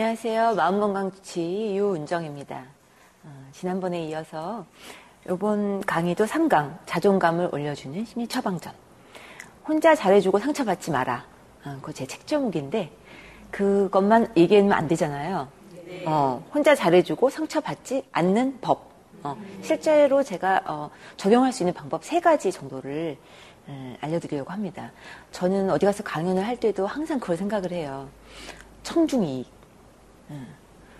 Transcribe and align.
안녕하세요. 0.00 0.54
마음건강주치 0.54 1.74
유은정입니다. 1.76 2.62
어, 3.24 3.48
지난번에 3.50 4.00
이어서 4.04 4.64
이번 5.28 5.80
강의도 5.80 6.24
3강 6.24 6.78
자존감을 6.86 7.48
올려주는 7.50 8.04
심리 8.04 8.28
처방전. 8.28 8.72
혼자 9.66 9.96
잘해주고 9.96 10.38
상처받지 10.38 10.92
마라. 10.92 11.24
어, 11.64 11.78
그거 11.80 11.90
제 11.90 12.06
책 12.06 12.28
제목인데 12.28 12.92
그것만 13.50 14.34
얘기하면 14.36 14.72
안 14.72 14.86
되잖아요. 14.86 15.48
어, 16.06 16.46
혼자 16.54 16.76
잘해주고 16.76 17.28
상처받지 17.30 18.04
않는 18.12 18.58
법. 18.60 18.92
어, 19.24 19.36
실제로 19.62 20.22
제가 20.22 20.62
어, 20.66 20.90
적용할 21.16 21.52
수 21.52 21.64
있는 21.64 21.74
방법 21.74 22.04
세 22.04 22.20
가지 22.20 22.52
정도를 22.52 23.16
음, 23.66 23.96
알려드리려고 24.00 24.52
합니다. 24.52 24.92
저는 25.32 25.70
어디 25.70 25.86
가서 25.86 26.04
강연을 26.04 26.46
할 26.46 26.56
때도 26.56 26.86
항상 26.86 27.18
그걸 27.18 27.36
생각을 27.36 27.72
해요. 27.72 28.08
청중이익. 28.84 29.57
음, 30.30 30.54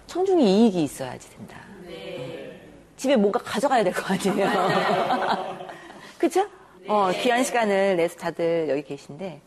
청중이익이 0.06 0.82
있어야지 0.82 1.30
된다. 1.30 1.56
네. 1.84 2.60
집에 2.96 3.16
뭔가 3.16 3.38
가져가야 3.40 3.84
될 3.84 3.92
거 3.92 4.14
아니에요. 4.14 4.48
그쵸? 6.18 6.42
네. 6.80 6.88
어, 6.88 7.10
귀한 7.22 7.44
시간을 7.44 7.96
내서 7.96 8.16
다들 8.16 8.68
여기 8.70 8.82
계신데, 8.82 9.40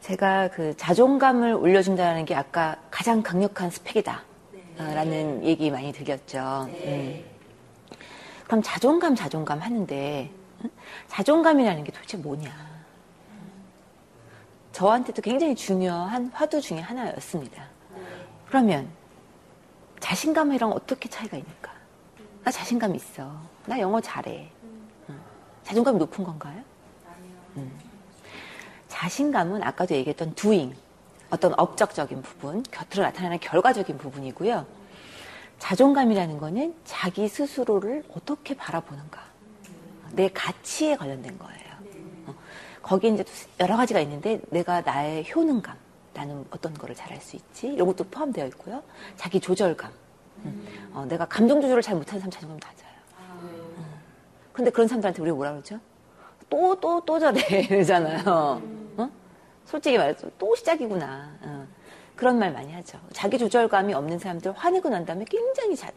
제가 0.00 0.48
그 0.48 0.76
자존감을 0.76 1.54
올려준다는 1.54 2.24
게 2.24 2.34
아까 2.34 2.76
가장 2.90 3.22
강력한 3.22 3.70
스펙이다. 3.70 4.22
네. 4.52 4.94
라는 4.94 5.44
얘기 5.44 5.70
많이 5.70 5.92
들렸죠. 5.92 6.68
네. 6.72 7.24
음. 7.24 7.96
그럼 8.46 8.62
자존감, 8.62 9.14
자존감 9.14 9.60
하는데, 9.60 10.30
자존감이라는 11.08 11.84
게 11.84 11.92
도대체 11.92 12.16
뭐냐. 12.18 12.50
저한테도 14.72 15.22
굉장히 15.22 15.54
중요한 15.54 16.30
화두 16.34 16.60
중에 16.60 16.80
하나였습니다. 16.80 17.64
그러면 18.52 18.86
자신감이랑 19.98 20.72
어떻게 20.72 21.08
차이가 21.08 21.38
있는가? 21.38 21.72
나 22.44 22.50
자신감 22.50 22.94
있어. 22.94 23.32
나 23.64 23.80
영어 23.80 23.98
잘해. 23.98 24.50
자존감이 25.64 25.98
높은 25.98 26.22
건가요? 26.22 26.60
음. 27.56 27.72
자신감은 28.88 29.62
아까도 29.62 29.94
얘기했던 29.94 30.34
doing, 30.34 30.76
어떤 31.30 31.54
업적적인 31.58 32.20
부분, 32.20 32.62
곁으로 32.64 33.04
나타나는 33.04 33.40
결과적인 33.40 33.96
부분이고요. 33.96 34.66
자존감이라는 35.58 36.36
거는 36.36 36.74
자기 36.84 37.28
스스로를 37.28 38.04
어떻게 38.14 38.54
바라보는가. 38.54 39.18
내 40.10 40.28
가치에 40.28 40.96
관련된 40.96 41.38
거예요. 41.38 41.72
어. 42.26 42.34
거기에 42.82 43.12
이제 43.12 43.24
여러 43.60 43.78
가지가 43.78 44.00
있는데 44.00 44.42
내가 44.50 44.82
나의 44.82 45.24
효능감, 45.34 45.74
나는 46.14 46.44
어떤 46.50 46.74
거를 46.74 46.94
잘할 46.94 47.20
수 47.20 47.36
있지? 47.36 47.68
이런 47.68 47.86
것도 47.86 48.04
포함되어 48.04 48.46
있고요. 48.46 48.82
자기 49.16 49.40
조절감. 49.40 49.90
음. 50.44 50.90
어, 50.92 51.04
내가 51.06 51.24
감정 51.26 51.60
조절을 51.60 51.82
잘 51.82 51.96
못하는 51.96 52.20
사람 52.20 52.30
자존감 52.30 52.58
낮아요. 52.58 52.92
어. 53.76 53.84
근데 54.52 54.70
그런 54.70 54.88
사람들한테 54.88 55.22
우리가 55.22 55.34
뭐라 55.36 55.52
그러죠? 55.52 55.78
또, 56.50 56.78
또, 56.80 57.00
또 57.04 57.18
저래. 57.18 57.40
이러잖아요. 57.70 58.62
어? 58.96 59.10
솔직히 59.64 59.96
말해서 59.96 60.28
또 60.38 60.54
시작이구나. 60.54 61.30
어. 61.42 61.66
그런 62.16 62.38
말 62.38 62.52
많이 62.52 62.72
하죠. 62.74 62.98
자기 63.12 63.38
조절감이 63.38 63.94
없는 63.94 64.18
사람들 64.18 64.52
화내고 64.52 64.90
난 64.90 65.04
다음에 65.06 65.24
굉장히 65.24 65.74
자, 65.74 65.90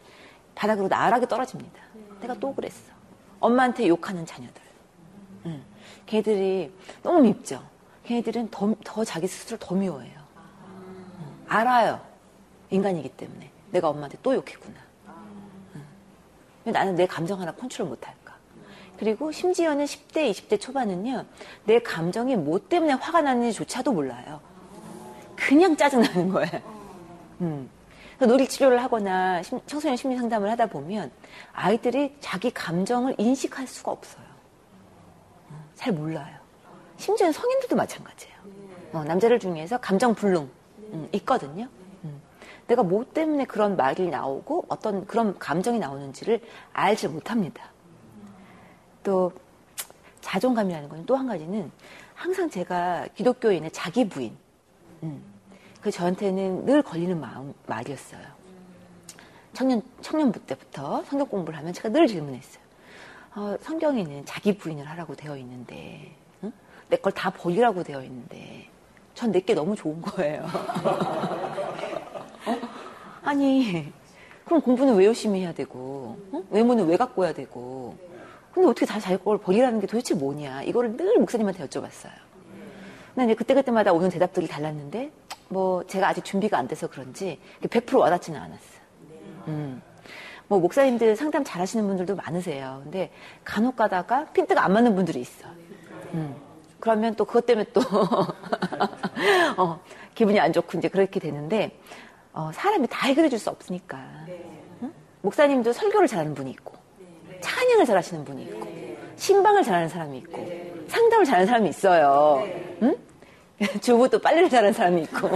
바닥으로 0.54 0.88
나락에 0.88 1.26
떨어집니다. 1.26 1.80
내가 2.20 2.34
또 2.34 2.54
그랬어. 2.54 2.92
엄마한테 3.38 3.86
욕하는 3.86 4.24
자녀들. 4.24 4.62
응. 5.46 5.62
걔들이 6.06 6.72
너무 7.02 7.20
밉죠. 7.20 7.62
걔네들은 8.06 8.50
더, 8.50 8.74
더 8.84 9.04
자기 9.04 9.26
스스로 9.26 9.58
더 9.58 9.74
미워해요. 9.74 10.18
응. 10.36 11.44
알아요. 11.48 12.00
인간이기 12.70 13.08
때문에. 13.10 13.50
내가 13.72 13.88
엄마한테 13.88 14.16
또 14.22 14.34
욕했구나. 14.34 14.76
응. 15.74 16.72
나는 16.72 16.94
내 16.94 17.06
감정 17.06 17.40
하나 17.40 17.52
컨트롤 17.52 17.88
못할까. 17.88 18.34
그리고 18.98 19.30
심지어는 19.30 19.84
10대, 19.84 20.30
20대 20.30 20.60
초반은요, 20.60 21.26
내 21.64 21.80
감정이 21.80 22.36
뭐 22.36 22.58
때문에 22.58 22.94
화가 22.94 23.20
나는지조차도 23.20 23.92
몰라요. 23.92 24.40
그냥 25.34 25.76
짜증나는 25.76 26.30
거예요. 26.30 26.62
음. 27.42 27.68
놀이치료를 28.18 28.82
하거나 28.82 29.42
청소년 29.66 29.96
심리 29.96 30.16
상담을 30.16 30.50
하다 30.52 30.66
보면 30.68 31.10
아이들이 31.52 32.16
자기 32.20 32.50
감정을 32.50 33.16
인식할 33.18 33.66
수가 33.66 33.92
없어요. 33.92 34.24
어, 35.50 35.64
잘 35.74 35.92
몰라요. 35.92 36.45
심지어 36.98 37.30
성인들도 37.32 37.76
마찬가지예요. 37.76 38.36
어, 38.92 39.04
남자들 39.04 39.38
중에서 39.38 39.78
감정 39.78 40.14
불능 40.14 40.48
음, 40.92 41.08
있거든요. 41.12 41.68
음. 42.04 42.20
내가 42.66 42.82
뭐 42.82 43.04
때문에 43.04 43.44
그런 43.44 43.76
말이 43.76 44.08
나오고 44.08 44.66
어떤 44.68 45.06
그런 45.06 45.38
감정이 45.38 45.78
나오는지를 45.78 46.40
알지 46.72 47.08
못합니다. 47.08 47.70
또 49.02 49.32
자존감이라는 50.20 50.88
건 50.88 51.06
또 51.06 51.14
한 51.16 51.26
가지는 51.26 51.70
항상 52.14 52.50
제가 52.50 53.06
기독교인의 53.14 53.70
자기 53.72 54.08
부인 54.08 54.36
음. 55.02 55.22
그 55.80 55.90
저한테는 55.90 56.64
늘 56.64 56.82
걸리는 56.82 57.20
마음, 57.20 57.54
말이었어요. 57.66 58.22
청년, 59.52 59.82
청년부 60.00 60.40
때부터 60.46 61.04
성경 61.04 61.28
공부를 61.28 61.58
하면 61.58 61.72
제가 61.72 61.90
늘 61.90 62.06
질문했어요. 62.08 62.64
어, 63.36 63.56
성경에는 63.60 64.24
자기 64.24 64.56
부인을 64.56 64.88
하라고 64.90 65.14
되어 65.14 65.36
있는데, 65.36 66.10
응? 66.10 66.15
내 66.88 66.96
걸 66.98 67.12
다 67.12 67.30
버리라고 67.30 67.82
되어 67.82 68.02
있는데, 68.02 68.68
전 69.14 69.32
내게 69.32 69.54
너무 69.54 69.74
좋은 69.76 70.00
거예요. 70.02 70.44
어? 72.46 72.58
아니, 73.24 73.92
그럼 74.44 74.60
공부는 74.60 74.94
왜 74.96 75.06
열심히 75.06 75.40
해야 75.40 75.52
되고, 75.52 76.18
어? 76.32 76.42
외모는 76.50 76.86
왜 76.86 76.96
갖고 76.96 77.22
와야 77.22 77.32
되고, 77.32 77.96
근데 78.52 78.68
어떻게 78.68 78.86
다 78.86 78.98
자기 79.00 79.16
걸 79.22 79.38
버리라는 79.38 79.80
게 79.80 79.86
도대체 79.86 80.14
뭐냐. 80.14 80.62
이거를 80.62 80.96
늘 80.96 81.18
목사님한테 81.18 81.66
여쭤봤어요. 81.66 82.10
근데 83.14 83.34
그때그때마다 83.34 83.92
오는 83.92 84.08
대답들이 84.08 84.46
달랐는데, 84.46 85.10
뭐 85.48 85.84
제가 85.86 86.08
아직 86.08 86.24
준비가 86.24 86.58
안 86.58 86.68
돼서 86.68 86.86
그런지 86.86 87.38
100% 87.62 87.98
와닿지는 87.98 88.38
않았어요. 88.40 88.80
음. 89.48 89.82
뭐 90.48 90.60
목사님들 90.60 91.16
상담 91.16 91.42
잘하시는 91.44 91.86
분들도 91.86 92.14
많으세요. 92.16 92.80
근데 92.84 93.10
간혹 93.44 93.76
가다가 93.76 94.26
핀트가 94.26 94.64
안 94.64 94.72
맞는 94.72 94.94
분들이 94.94 95.20
있어. 95.20 95.48
음. 96.14 96.34
그러면 96.80 97.14
또 97.14 97.24
그것 97.24 97.46
때문에 97.46 97.66
또 97.72 97.80
어, 99.56 99.80
기분이 100.14 100.38
안 100.40 100.52
좋고 100.52 100.78
이제 100.78 100.88
그렇게 100.88 101.20
되는데 101.20 101.78
어, 102.32 102.50
사람이 102.52 102.86
다 102.90 103.06
해결해 103.08 103.28
줄 103.28 103.38
수 103.38 103.50
없으니까. 103.50 103.98
응? 104.82 104.92
목사님도 105.22 105.72
설교를 105.72 106.06
잘하는 106.06 106.34
분이 106.34 106.50
있고 106.52 106.74
찬양을 107.40 107.84
잘하시는 107.86 108.24
분이 108.24 108.42
있고 108.44 108.68
신방을 109.16 109.62
잘하는 109.62 109.88
사람이 109.88 110.18
있고 110.18 110.46
상담을 110.88 111.24
잘하는 111.24 111.46
사람이 111.46 111.68
있어요. 111.70 112.46
응? 112.82 112.94
주부도 113.80 114.18
빨래를 114.18 114.50
잘하는 114.50 114.72
사람이 114.74 115.02
있고 115.02 115.30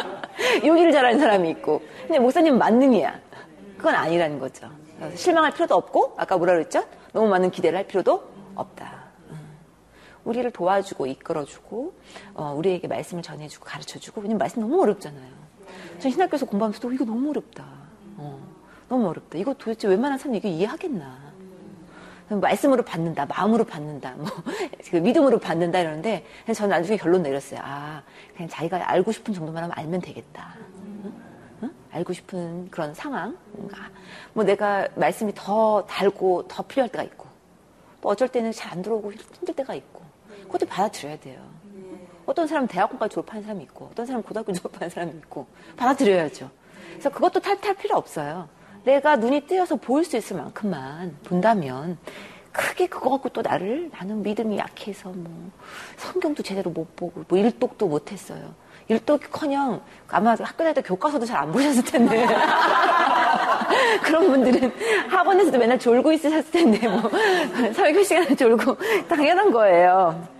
요리를 0.64 0.92
잘하는 0.92 1.20
사람이 1.20 1.50
있고 1.50 1.82
근데 2.06 2.18
목사님은 2.18 2.58
만능이야 2.58 3.20
그건 3.76 3.94
아니라는 3.94 4.38
거죠 4.38 4.66
실망할 5.14 5.52
필요도 5.52 5.74
없고 5.74 6.14
아까 6.16 6.38
뭐라 6.38 6.54
그랬죠 6.54 6.82
너무 7.12 7.28
많은 7.28 7.50
기대를 7.50 7.76
할 7.76 7.86
필요도 7.86 8.22
없다 8.54 8.86
음. 8.86 8.99
우리를 10.24 10.50
도와주고 10.50 11.06
이끌어주고 11.06 11.94
어, 12.34 12.54
우리에게 12.56 12.88
말씀을 12.88 13.22
전해주고 13.22 13.64
가르쳐주고 13.64 14.20
왜냐면 14.20 14.38
말씀 14.38 14.60
너무 14.60 14.80
어렵잖아요 14.82 15.40
전 15.98 16.10
신학교에서 16.10 16.46
공부하면서도 16.46 16.92
이거 16.92 17.04
너무 17.04 17.30
어렵다 17.30 17.64
어, 18.16 18.40
너무 18.88 19.08
어렵다 19.08 19.38
이거 19.38 19.54
도대체 19.54 19.88
웬만한 19.88 20.18
사람이 20.18 20.38
이거 20.38 20.48
이해하겠나 20.48 21.30
말씀으로 22.38 22.84
받는다, 22.84 23.26
마음으로 23.26 23.64
받는다, 23.64 24.14
뭐, 24.16 24.26
그 24.90 24.96
믿음으로 24.96 25.38
받는다 25.40 25.80
이러는데, 25.80 26.24
저는 26.54 26.70
나중에 26.70 26.96
결론 26.96 27.22
내렸어요. 27.22 27.60
아, 27.62 28.02
그냥 28.36 28.48
자기가 28.48 28.88
알고 28.88 29.10
싶은 29.10 29.34
정도만 29.34 29.64
하면 29.64 29.76
알면 29.76 30.00
되겠다. 30.00 30.54
응? 31.04 31.12
응? 31.64 31.70
알고 31.90 32.12
싶은 32.12 32.70
그런 32.70 32.94
상황. 32.94 33.36
뭐 34.32 34.44
내가 34.44 34.86
말씀이 34.94 35.32
더 35.34 35.84
달고 35.86 36.46
더 36.46 36.62
필요할 36.62 36.90
때가 36.90 37.02
있고, 37.04 37.26
또 38.00 38.08
어쩔 38.08 38.28
때는 38.28 38.52
잘 38.52 38.70
안 38.72 38.82
들어오고 38.82 39.12
힘들 39.12 39.54
때가 39.54 39.74
있고, 39.74 39.99
그것도 40.50 40.66
받아들여야 40.66 41.18
돼요. 41.20 41.40
어떤 42.26 42.46
사람은 42.46 42.68
대학원까지 42.68 43.14
졸업하는 43.14 43.42
사람이 43.42 43.62
있고, 43.64 43.88
어떤 43.92 44.06
사람은 44.06 44.22
고등학교 44.24 44.52
졸업하는 44.52 44.90
사람이 44.90 45.12
있고, 45.18 45.46
받아들여야죠. 45.76 46.50
그래서 46.92 47.08
그것도 47.10 47.40
탈탈 47.40 47.74
필요 47.76 47.96
없어요. 47.96 48.48
내가 48.84 49.16
눈이 49.16 49.46
뜨여서 49.46 49.76
보일 49.76 50.04
수 50.04 50.16
있을 50.16 50.36
만큼만 50.36 51.16
본다면 51.24 51.98
크게 52.52 52.86
그거 52.88 53.10
갖고 53.10 53.28
또 53.28 53.42
나를 53.42 53.90
나는 53.92 54.22
믿음이 54.22 54.56
약해서 54.58 55.10
뭐 55.10 55.50
성경도 55.96 56.42
제대로 56.42 56.70
못 56.70 56.96
보고 56.96 57.22
뭐 57.28 57.38
일독도 57.38 57.86
못 57.86 58.10
했어요. 58.10 58.54
일독 58.88 59.20
커녕 59.30 59.82
아마 60.08 60.30
학교 60.30 60.58
다닐 60.58 60.74
때 60.74 60.82
교과서도 60.82 61.26
잘 61.26 61.42
안 61.42 61.52
보셨을 61.52 61.84
텐데 61.84 62.26
그런 64.02 64.26
분들은 64.28 64.72
학원에서도 65.10 65.58
맨날 65.58 65.78
졸고 65.78 66.10
있으셨을 66.12 66.50
텐데 66.50 66.88
뭐 66.88 67.02
설교 67.74 68.02
시간에 68.02 68.34
졸고 68.34 68.76
당연한 69.08 69.52
거예요. 69.52 70.39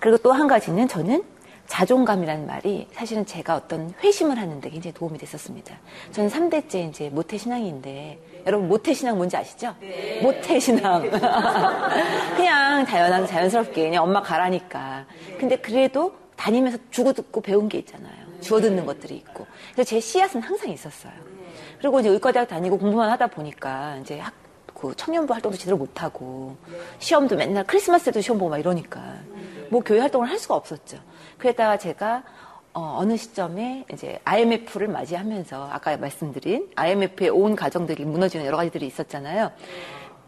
그리고 0.00 0.16
또 0.18 0.32
한 0.32 0.46
가지는 0.46 0.86
저는 0.88 1.24
자존감이라는 1.66 2.46
말이 2.46 2.88
사실은 2.92 3.26
제가 3.26 3.54
어떤 3.54 3.92
회심을 4.02 4.38
하는데 4.38 4.70
굉장히 4.70 4.94
도움이 4.94 5.18
됐었습니다. 5.18 5.76
저는 6.12 6.30
3대째 6.30 6.88
이제 6.88 7.10
모태신앙인데 7.10 8.18
여러분 8.46 8.68
모태신앙 8.68 9.16
뭔지 9.16 9.36
아시죠? 9.36 9.74
네. 9.80 10.20
모태신앙. 10.22 11.10
그냥 12.36 12.86
자연한 12.86 13.26
자연스럽게 13.26 13.82
그냥 13.84 14.04
엄마 14.04 14.22
가라니까. 14.22 15.04
근데 15.38 15.56
그래도 15.56 16.14
다니면서 16.36 16.78
주고 16.90 17.12
듣고 17.12 17.40
배운 17.42 17.68
게 17.68 17.78
있잖아요. 17.78 18.14
주워 18.40 18.60
듣는 18.60 18.86
것들이 18.86 19.16
있고. 19.16 19.46
그래서 19.72 19.88
제 19.90 20.00
씨앗은 20.00 20.40
항상 20.40 20.70
있었어요. 20.70 21.12
그리고 21.78 22.00
이제 22.00 22.08
의과대학 22.08 22.48
다니고 22.48 22.78
공부만 22.78 23.10
하다 23.10 23.26
보니까 23.26 23.96
이제 24.00 24.18
학, 24.20 24.32
그 24.72 24.94
청년부 24.96 25.34
활동도 25.34 25.58
제대로 25.58 25.76
못하고 25.76 26.56
시험도 26.98 27.36
맨날 27.36 27.64
크리스마스 27.64 28.06
때도 28.06 28.20
시험 28.20 28.38
보고 28.38 28.48
막 28.50 28.58
이러니까 28.58 29.16
뭐 29.70 29.80
교회 29.84 30.00
활동을 30.00 30.28
할 30.28 30.38
수가 30.38 30.54
없었죠. 30.54 30.98
그러다가 31.38 31.76
제가 31.78 32.22
어, 32.74 33.04
느 33.04 33.16
시점에 33.16 33.84
이제 33.92 34.20
IMF를 34.24 34.88
맞이하면서 34.88 35.68
아까 35.72 35.96
말씀드린 35.96 36.70
IMF의 36.76 37.30
온 37.30 37.56
가정들이 37.56 38.04
무너지는 38.04 38.46
여러 38.46 38.56
가지들이 38.56 38.86
있었잖아요. 38.86 39.50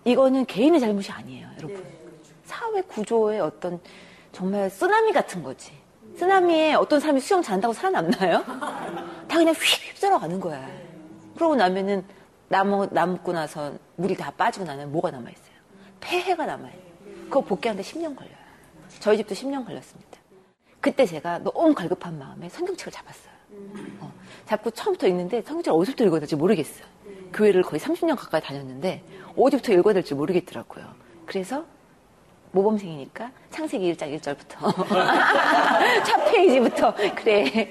이거는 0.04 0.46
개인의 0.46 0.80
잘못이 0.80 1.12
아니에요, 1.12 1.48
여러분. 1.58 1.84
사회 2.44 2.80
구조의 2.82 3.40
어떤 3.40 3.80
정말 4.32 4.68
쓰나미 4.70 5.12
같은 5.12 5.42
거지. 5.42 5.72
쓰나미에 6.16 6.74
어떤 6.74 6.98
사람이 6.98 7.20
수영 7.20 7.42
잘한다고 7.42 7.72
살아남나요? 7.72 8.42
다 8.42 9.38
그냥 9.38 9.54
휙 9.54 9.90
휩쓸어 9.90 10.18
가는 10.18 10.40
거야. 10.40 10.66
그러고 11.36 11.54
나면은 11.54 12.04
남, 12.48 12.88
남고 12.90 13.32
나서 13.32 13.72
물이 13.96 14.16
다 14.16 14.32
빠지고 14.32 14.64
나면 14.64 14.90
뭐가 14.90 15.10
남아있어요? 15.12 15.54
폐해가 16.00 16.46
남아요. 16.46 16.72
그거 17.24 17.42
복귀하는데 17.42 17.88
10년 17.88 18.16
걸려요. 18.16 18.39
저희 19.00 19.16
집도 19.16 19.34
10년 19.34 19.66
걸렸습니다. 19.66 20.18
그때 20.80 21.04
제가 21.04 21.38
너무 21.38 21.74
갈급한 21.74 22.18
마음에 22.18 22.48
성경책을 22.48 22.92
잡았어요. 22.92 23.32
어, 24.00 24.12
잡고 24.46 24.70
처음부터 24.70 25.08
읽는데 25.08 25.42
성경책을 25.42 25.78
어디서부터 25.78 26.04
읽어야 26.04 26.20
될지 26.20 26.36
모르겠어요. 26.36 26.84
교회를 27.32 27.62
거의 27.62 27.80
30년 27.80 28.16
가까이 28.16 28.40
다녔는데 28.40 29.02
어디부터 29.36 29.72
읽어야 29.72 29.94
될지 29.94 30.14
모르겠더라고요. 30.14 30.84
그래서 31.26 31.64
모범생이니까 32.52 33.30
창세기 33.50 33.94
1장 33.94 34.18
1절부터 34.20 34.58
첫 36.04 36.24
페이지부터 36.30 36.94
그래 37.14 37.70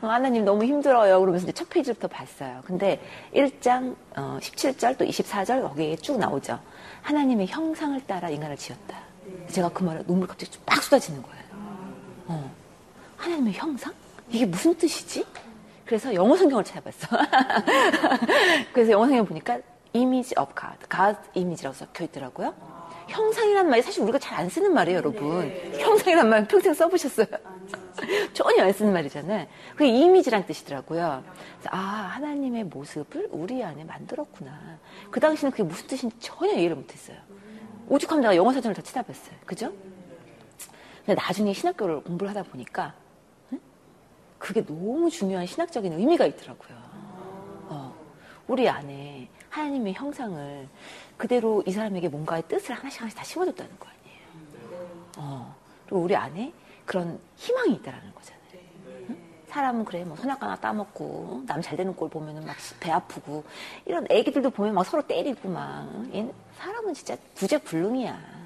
하나님 0.00 0.44
너무 0.44 0.64
힘들어요 0.64 1.20
그러면서 1.20 1.50
첫 1.52 1.68
페이지부터 1.68 2.08
봤어요. 2.08 2.62
근데 2.64 3.00
1장 3.34 3.94
어, 4.16 4.38
17절 4.40 4.96
또 4.96 5.04
24절 5.04 5.62
거기에 5.62 5.96
쭉 5.96 6.18
나오죠. 6.18 6.58
하나님의 7.02 7.48
형상을 7.48 8.00
따라 8.06 8.30
인간을 8.30 8.56
지었다. 8.56 9.07
제가 9.50 9.68
그 9.70 9.82
말에 9.82 10.02
눈물 10.06 10.28
갑자기 10.28 10.58
막 10.66 10.82
쏟아지는 10.82 11.22
거예요. 11.22 11.44
어. 12.26 12.50
하나님의 13.16 13.54
형상? 13.54 13.92
이게 14.28 14.44
무슨 14.46 14.74
뜻이지? 14.74 15.24
그래서 15.86 16.12
영어 16.14 16.36
성경을 16.36 16.64
찾아봤어. 16.64 17.08
그래서 18.72 18.92
영어 18.92 19.06
성경 19.06 19.24
보니까 19.24 19.58
image 19.94 20.34
of 20.38 20.52
God, 20.54 20.78
God 20.90 21.18
image라고 21.34 21.76
적혀 21.76 22.04
있더라고요. 22.04 22.54
형상이란 23.08 23.70
말이 23.70 23.80
사실 23.80 24.02
우리가 24.02 24.18
잘 24.18 24.38
안 24.38 24.50
쓰는 24.50 24.74
말이에요, 24.74 24.98
여러분. 24.98 25.48
네. 25.48 25.72
형상이란 25.80 26.28
말 26.28 26.46
평생 26.46 26.74
써보셨어요? 26.74 27.26
전혀 28.34 28.64
안 28.64 28.72
쓰는 28.72 28.92
말이잖아요. 28.92 29.46
그게 29.72 29.88
이미지란 29.88 30.44
뜻이더라고요. 30.46 31.24
아, 31.70 31.76
하나님의 31.78 32.64
모습을 32.64 33.28
우리 33.32 33.64
안에 33.64 33.84
만들었구나. 33.84 34.78
그 35.10 35.20
당시는 35.20 35.50
그게 35.52 35.62
무슨 35.62 35.86
뜻인지 35.86 36.16
전혀 36.20 36.52
이해를 36.52 36.76
못했어요. 36.76 37.16
오죽하면 37.88 38.22
내가 38.22 38.36
영어 38.36 38.52
사전을 38.52 38.74
더 38.74 38.82
찾아봤어요. 38.82 39.36
그죠? 39.46 39.72
근데 41.04 41.14
나중에 41.14 41.52
신학교를 41.52 42.02
공부를 42.02 42.30
하다 42.30 42.42
보니까 42.50 42.94
그게 44.38 44.64
너무 44.64 45.10
중요한 45.10 45.46
신학적인 45.46 45.92
의미가 45.92 46.26
있더라고요. 46.26 46.78
어, 47.68 47.94
우리 48.46 48.68
안에 48.68 49.28
하나님의 49.50 49.94
형상을 49.94 50.68
그대로 51.16 51.62
이 51.66 51.72
사람에게 51.72 52.08
뭔가의 52.08 52.44
뜻을 52.46 52.74
하나씩 52.74 53.00
하나씩 53.00 53.18
다 53.18 53.24
심어줬다는 53.24 53.78
거 53.78 53.86
아니에요. 53.88 54.20
어, 55.16 55.56
그리고 55.86 56.02
우리 56.02 56.14
안에 56.14 56.52
그런 56.84 57.18
희망이 57.36 57.74
있다라는 57.74 58.14
거잖아요. 58.14 58.37
응? 59.48 59.52
사람은 59.52 59.84
그래 59.84 60.04
뭐 60.04 60.16
선악 60.16 60.42
하나 60.42 60.54
따먹고 60.56 61.42
남 61.46 61.60
잘 61.62 61.76
되는 61.76 61.94
꼴 61.96 62.08
보면은 62.08 62.44
막 62.44 62.56
배 62.80 62.90
아프고 62.90 63.44
이런 63.86 64.06
애기들도 64.10 64.50
보면 64.50 64.74
막 64.74 64.84
서로 64.84 65.06
때리고 65.06 65.48
막 65.48 65.88
사람은 66.56 66.94
진짜 66.94 67.16
구제불능이야. 67.36 68.38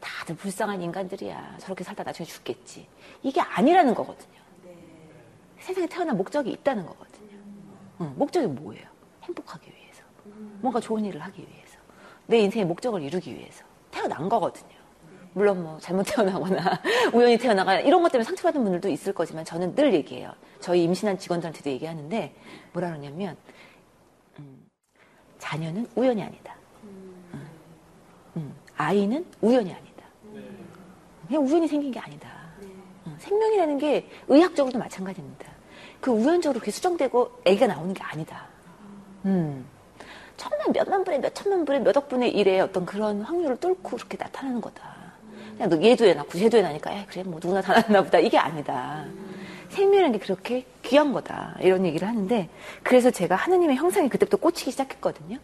다들 0.00 0.34
불쌍한 0.36 0.80
인간들이야. 0.80 1.56
저렇게 1.58 1.84
살다 1.84 2.02
나중에 2.02 2.26
죽겠지. 2.26 2.86
이게 3.22 3.40
아니라는 3.40 3.94
거거든요. 3.94 4.40
네. 4.64 4.74
세상에 5.58 5.86
태어난 5.86 6.16
목적이 6.16 6.52
있다는 6.52 6.86
거거든요. 6.86 7.36
응, 8.00 8.14
목적이 8.16 8.46
뭐예요? 8.46 8.86
행복하기 9.24 9.66
위해서. 9.70 10.02
뭔가 10.62 10.80
좋은 10.80 11.04
일을 11.04 11.20
하기 11.20 11.42
위해서. 11.42 11.76
내 12.26 12.38
인생의 12.38 12.64
목적을 12.66 13.02
이루기 13.02 13.34
위해서. 13.34 13.62
태어난 13.90 14.26
거거든요. 14.30 14.79
물론 15.32 15.62
뭐 15.62 15.78
잘못 15.80 16.04
태어나거나 16.04 16.80
우연히 17.14 17.38
태어나거나 17.38 17.80
이런 17.80 18.02
것 18.02 18.10
때문에 18.10 18.24
상처받은 18.24 18.62
분들도 18.62 18.88
있을 18.88 19.12
거지만 19.12 19.44
저는 19.44 19.74
늘 19.74 19.94
얘기해요. 19.94 20.32
저희 20.60 20.82
임신한 20.84 21.18
직원들한테도 21.18 21.70
얘기하는데 21.70 22.34
뭐라 22.72 22.88
그러냐면 22.88 23.36
음, 24.38 24.66
자녀는 25.38 25.86
우연이 25.94 26.22
아니다. 26.22 26.56
음, 26.84 27.48
음, 28.36 28.54
아이는 28.76 29.24
우연이 29.40 29.72
아니다. 29.72 29.90
그냥 31.26 31.46
우연히 31.46 31.68
생긴 31.68 31.92
게 31.92 32.00
아니다. 32.00 32.28
네. 32.60 32.66
어, 33.06 33.16
생명이라는 33.20 33.78
게 33.78 34.08
의학적으로도 34.26 34.80
마찬가지입니다. 34.80 35.46
그 36.00 36.10
우연적으로 36.10 36.58
그게 36.58 36.72
수정되고 36.72 37.42
애가 37.44 37.68
나오는 37.68 37.94
게 37.94 38.02
아니다. 38.02 38.46
음. 39.26 39.64
정말 40.36 40.70
몇만 40.72 41.04
분의 41.04 41.20
몇 41.20 41.34
천만 41.34 41.64
분의 41.64 41.82
몇 41.82 41.96
억 41.96 42.08
분의 42.08 42.34
일에 42.34 42.60
어떤 42.60 42.84
그런 42.86 43.20
확률을 43.22 43.58
뚫고 43.58 43.96
그렇게 43.96 44.16
나타나는 44.18 44.60
거다. 44.60 44.99
그냥 45.60 45.68
너 45.68 45.86
얘도 45.86 46.06
애 46.06 46.14
낳고 46.14 46.38
쟤도 46.38 46.56
애 46.56 46.62
낳으니까 46.62 46.90
에 46.90 47.04
그래 47.06 47.22
뭐 47.22 47.34
누구나 47.34 47.60
다 47.60 47.74
낳나 47.74 48.02
보다 48.02 48.18
이게 48.18 48.38
아니다. 48.38 49.04
생명이라는 49.68 50.18
게 50.18 50.18
그렇게 50.18 50.64
귀한 50.82 51.12
거다. 51.12 51.54
이런 51.60 51.84
얘기를 51.84 52.08
하는데 52.08 52.48
그래서 52.82 53.10
제가 53.10 53.36
하느님의 53.36 53.76
형상이 53.76 54.08
그때부터 54.08 54.38
꽂히기 54.38 54.70
시작했거든요. 54.70 55.36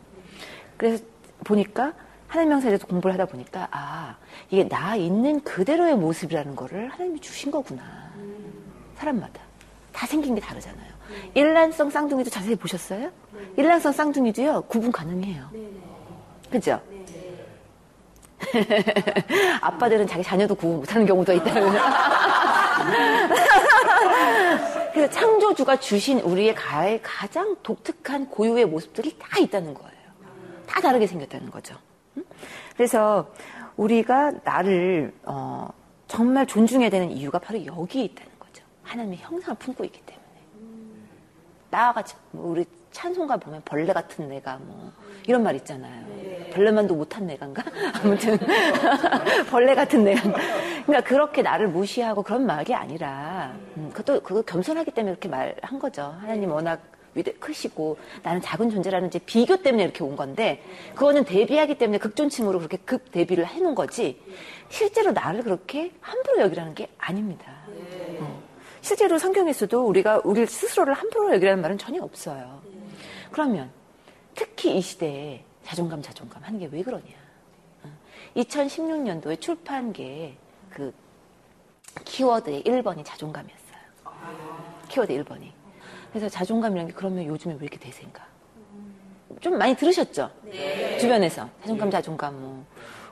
그래서 0.78 1.04
보니까 1.44 1.92
하나님 2.28 2.48
명사에서 2.48 2.86
공부를 2.86 3.12
하다 3.12 3.26
보니까 3.26 3.68
아 3.70 4.16
이게 4.50 4.66
나 4.66 4.96
있는 4.96 5.42
그대로의 5.42 5.96
모습이라는 5.96 6.56
거를 6.56 6.88
하나님이 6.88 7.20
주신 7.20 7.50
거구나 7.50 7.82
사람마다 8.96 9.40
다 9.92 10.06
생긴 10.06 10.34
게 10.34 10.40
다르잖아요 10.40 10.92
일란성 11.34 11.88
쌍둥이도 11.88 12.30
자세히 12.30 12.56
보셨어요? 12.56 13.10
일란성 13.56 13.92
쌍둥이도요 13.92 14.62
구분 14.62 14.90
가능해요 14.90 15.50
그죠? 16.50 16.80
아빠들은 19.60 20.06
자기 20.06 20.22
자녀도 20.22 20.54
구분 20.54 20.78
못하는 20.78 21.06
경우도 21.06 21.32
있다는 21.32 21.72
그래서 24.92 25.12
창조주가 25.12 25.76
주신 25.76 26.20
우리의 26.20 26.54
가장 27.02 27.56
독특한 27.62 28.28
고유의 28.28 28.66
모습들이 28.66 29.16
다 29.18 29.38
있다는 29.38 29.74
거예요 29.74 29.90
다 30.66 30.80
다르게 30.80 31.06
생겼다는 31.06 31.50
거죠 31.50 31.76
그래서 32.76 33.30
우리가 33.76 34.32
나를 34.44 35.12
어, 35.24 35.68
정말 36.08 36.46
존중해야 36.46 36.90
되는 36.90 37.10
이유가 37.10 37.38
바로 37.38 37.64
여기에 37.64 38.04
있다는 38.04 38.32
거죠. 38.38 38.62
하나님의 38.82 39.18
형상을 39.18 39.56
품고 39.58 39.84
있기 39.84 40.00
때문에. 40.02 40.26
나와 41.70 41.92
같이 41.92 42.14
뭐 42.30 42.50
우리 42.50 42.64
찬송가 42.96 43.36
보면 43.36 43.60
벌레 43.66 43.92
같은 43.92 44.26
내가 44.26 44.56
뭐 44.56 44.90
이런 45.26 45.42
말 45.42 45.54
있잖아요. 45.56 46.06
벌레만도 46.54 46.94
못한 46.94 47.26
내가인가? 47.26 47.62
아무튼 48.02 48.38
벌레 49.50 49.74
같은 49.74 50.02
내가. 50.02 50.22
그러니까 50.86 51.00
그렇게 51.02 51.42
나를 51.42 51.68
무시하고 51.68 52.22
그런 52.22 52.46
말이 52.46 52.72
아니라 52.74 53.54
음, 53.76 53.90
그것도 53.92 54.22
그거 54.22 54.40
겸손하기 54.40 54.92
때문에 54.92 55.10
이렇게 55.10 55.28
말한 55.28 55.78
거죠. 55.78 56.14
하나님 56.20 56.50
워낙 56.50 56.80
위대 57.14 57.32
크시고 57.34 57.98
나는 58.22 58.40
작은 58.40 58.70
존재라는 58.70 59.10
제 59.10 59.18
비교 59.18 59.58
때문에 59.58 59.84
이렇게 59.84 60.02
온 60.02 60.16
건데 60.16 60.62
그거는 60.94 61.24
데뷔하기 61.24 61.76
때문에 61.76 61.98
극존칭으로 61.98 62.58
그렇게 62.58 62.78
급 62.78 63.10
데뷔를 63.10 63.46
해놓은 63.46 63.74
거지 63.74 64.22
실제로 64.70 65.12
나를 65.12 65.42
그렇게 65.42 65.92
함부로 66.00 66.40
여기라는 66.40 66.74
게 66.74 66.88
아닙니다. 66.96 67.52
어. 68.20 68.42
실제로 68.80 69.18
성경에서도 69.18 69.86
우리가 69.86 70.22
우리 70.24 70.46
스스로를 70.46 70.94
함부로 70.94 71.34
여기라는 71.34 71.60
말은 71.60 71.76
전혀 71.76 72.02
없어요. 72.02 72.65
그러면 73.36 73.70
특히 74.34 74.78
이 74.78 74.80
시대에 74.80 75.44
자존감 75.62 76.00
자존감 76.00 76.42
하는 76.42 76.58
게 76.58 76.68
왜 76.72 76.82
그러냐? 76.82 77.04
2016년도에 78.34 79.32
어. 79.32 79.36
출판계 79.36 80.34
그 80.70 80.94
키워드의 82.06 82.62
1번이 82.62 83.04
자존감이었어요. 83.04 83.76
키워드 84.88 85.12
1번이. 85.12 85.50
그래서 86.10 86.30
자존감이라는 86.30 86.90
게 86.90 86.96
그러면 86.96 87.26
요즘에 87.26 87.56
왜 87.56 87.60
이렇게 87.60 87.78
대세인가? 87.78 88.26
좀 89.42 89.58
많이 89.58 89.76
들으셨죠? 89.76 90.30
네. 90.44 90.96
주변에서. 90.96 91.46
자존감, 91.60 91.90
자존감, 91.90 92.40
뭐. 92.40 92.64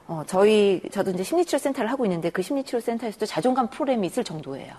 어, 0.07 0.23
저희, 0.27 0.81
저도 0.91 1.11
이제 1.11 1.23
심리치료 1.23 1.59
센터를 1.59 1.91
하고 1.91 2.07
있는데 2.07 2.31
그 2.31 2.41
심리치료 2.41 2.81
센터에서도 2.81 3.27
자존감 3.27 3.69
프로그램이 3.69 4.07
있을 4.07 4.25
정도예요. 4.25 4.75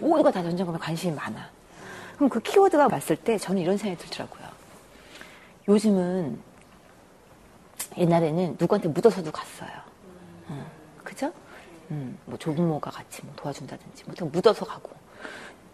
모두가 0.00 0.30
다 0.30 0.42
전쟁감에 0.42 0.76
관심이 0.78 1.14
많아. 1.14 1.50
그럼 2.16 2.28
그 2.28 2.40
키워드가 2.40 2.88
봤을 2.88 3.16
때 3.16 3.38
저는 3.38 3.62
이런 3.62 3.78
생각이 3.78 4.04
들더라고요. 4.04 4.43
요즘은 5.68 6.38
옛날에는 7.96 8.56
누구한테 8.58 8.88
묻어서도 8.88 9.30
갔어요. 9.30 9.70
어, 10.48 10.66
그죠? 11.02 11.32
음, 11.90 12.18
뭐 12.24 12.38
조부모가 12.38 12.90
같이 12.90 13.24
뭐 13.24 13.34
도와준다든지, 13.36 14.04
뭐 14.06 14.28
묻어서 14.30 14.64
가고. 14.64 14.90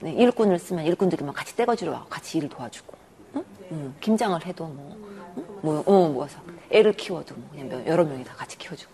네, 0.00 0.12
일꾼을 0.12 0.58
쓰면 0.58 0.84
일꾼들이만 0.84 1.34
같이 1.34 1.56
떼거지러 1.56 1.92
와 1.92 2.06
같이 2.08 2.38
일을 2.38 2.48
도와주고. 2.48 2.96
응? 3.36 3.44
응, 3.72 3.94
김장을 4.00 4.46
해도 4.46 4.66
뭐, 4.66 4.96
응? 5.36 5.46
뭐, 5.62 5.82
어, 5.86 6.08
모아서. 6.08 6.40
애를 6.70 6.92
키워도 6.92 7.34
뭐 7.34 7.48
그냥 7.50 7.86
여러 7.86 8.04
명이 8.04 8.24
다 8.24 8.34
같이 8.34 8.56
키워주고. 8.58 8.92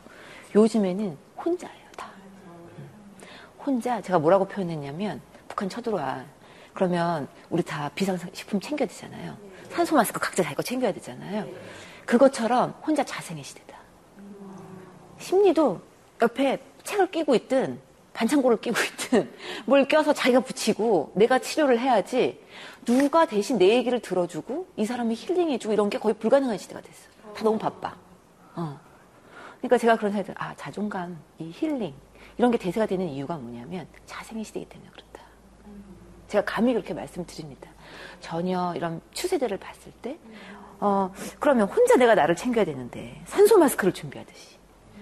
요즘에는 0.54 1.16
혼자예요, 1.44 1.86
다. 1.96 2.10
혼자, 3.64 4.00
제가 4.00 4.18
뭐라고 4.18 4.46
표현했냐면, 4.46 5.20
북한 5.48 5.68
쳐들어와. 5.68 6.24
그러면 6.72 7.28
우리 7.50 7.62
다 7.62 7.90
비상식품 7.94 8.60
챙겨야 8.60 8.86
되잖아요. 8.88 9.36
산소 9.76 9.94
마스크 9.94 10.18
각자 10.18 10.42
자기 10.42 10.54
거 10.54 10.62
챙겨야 10.62 10.92
되잖아요. 10.92 11.46
그것처럼 12.06 12.74
혼자 12.86 13.04
자생의 13.04 13.44
시대다. 13.44 13.76
심리도 15.18 15.82
옆에 16.22 16.62
책을 16.82 17.10
끼고 17.10 17.34
있든 17.34 17.78
반창고를 18.14 18.58
끼고 18.58 18.76
있든 18.80 19.30
뭘 19.66 19.86
껴서 19.86 20.14
자기가 20.14 20.40
붙이고 20.40 21.12
내가 21.14 21.38
치료를 21.38 21.78
해야지 21.78 22.42
누가 22.86 23.26
대신 23.26 23.58
내 23.58 23.68
얘기를 23.68 24.00
들어주고 24.00 24.68
이 24.76 24.86
사람이 24.86 25.14
힐링해주고 25.14 25.74
이런 25.74 25.90
게 25.90 25.98
거의 25.98 26.14
불가능한 26.14 26.56
시대가 26.56 26.80
됐어. 26.80 27.10
다 27.34 27.44
너무 27.44 27.58
바빠. 27.58 27.94
어. 28.54 28.80
그러니까 29.58 29.76
제가 29.76 29.96
그런 29.96 30.12
생각이 30.12 30.32
들어요. 30.32 30.48
아, 30.48 30.54
자존감, 30.54 31.18
이 31.38 31.50
힐링 31.52 31.92
이런 32.38 32.50
게 32.50 32.56
대세가 32.56 32.86
되는 32.86 33.06
이유가 33.08 33.36
뭐냐면 33.36 33.86
자생의 34.06 34.44
시대이기 34.44 34.70
때문에 34.70 34.90
그렇다. 34.90 35.25
제가 36.28 36.44
감히 36.44 36.72
그렇게 36.72 36.94
말씀드립니다. 36.94 37.70
전혀 38.20 38.72
이런 38.76 39.00
추세들을 39.12 39.56
봤을 39.58 39.92
때 40.02 40.18
어, 40.80 41.12
그러면 41.38 41.68
혼자 41.68 41.96
내가 41.96 42.14
나를 42.14 42.36
챙겨야 42.36 42.64
되는데 42.64 43.20
산소 43.26 43.58
마스크를 43.58 43.92
준비하듯이 43.92 44.56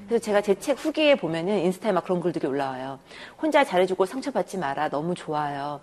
그래서 0.07 0.23
제가 0.23 0.43
제 0.43 0.55
책 0.55 0.85
후기에 0.85 1.15
보면은 1.15 1.61
인스타에 1.61 1.93
막 1.93 2.05
그런 2.05 2.21
글들이 2.21 2.47
올라와요. 2.47 2.99
혼자 3.41 3.65
잘해주고 3.65 4.05
상처받지 4.05 4.59
마라. 4.59 4.91
너무 4.91 5.15
좋아요. 5.15 5.81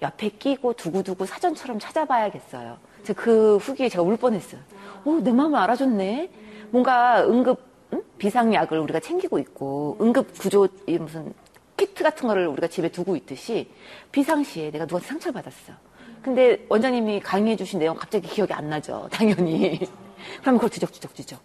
옆에 0.00 0.30
끼고 0.30 0.72
두고두고 0.72 1.26
사전처럼 1.26 1.78
찾아봐야겠어요. 1.78 2.78
그 3.14 3.58
후기에 3.58 3.90
제가 3.90 4.02
울 4.02 4.16
뻔했어요. 4.16 4.60
오, 5.04 5.20
내 5.20 5.32
마음을 5.32 5.58
알아줬네. 5.58 6.30
뭔가 6.70 7.22
응급 7.26 7.60
응? 7.92 8.02
비상약을 8.18 8.78
우리가 8.78 9.00
챙기고 9.00 9.38
있고 9.38 9.98
응급 10.00 10.32
구조 10.38 10.68
무슨 10.98 11.32
키트 11.78 12.02
같은 12.02 12.28
거를 12.28 12.48
우리가 12.48 12.66
집에 12.66 12.90
두고 12.90 13.16
있듯이 13.16 13.70
비상시에 14.12 14.70
내가 14.70 14.84
누구한테 14.84 15.06
상처를 15.06 15.32
받았어. 15.32 15.72
근데 16.20 16.66
원장님이 16.68 17.20
강의해 17.20 17.56
주신 17.56 17.78
내용 17.78 17.96
갑자기 17.96 18.28
기억이 18.28 18.52
안 18.52 18.68
나죠. 18.68 19.08
당연히. 19.10 19.78
그러면 20.42 20.58
그걸 20.58 20.68
뒤적뒤적뒤적. 20.70 21.40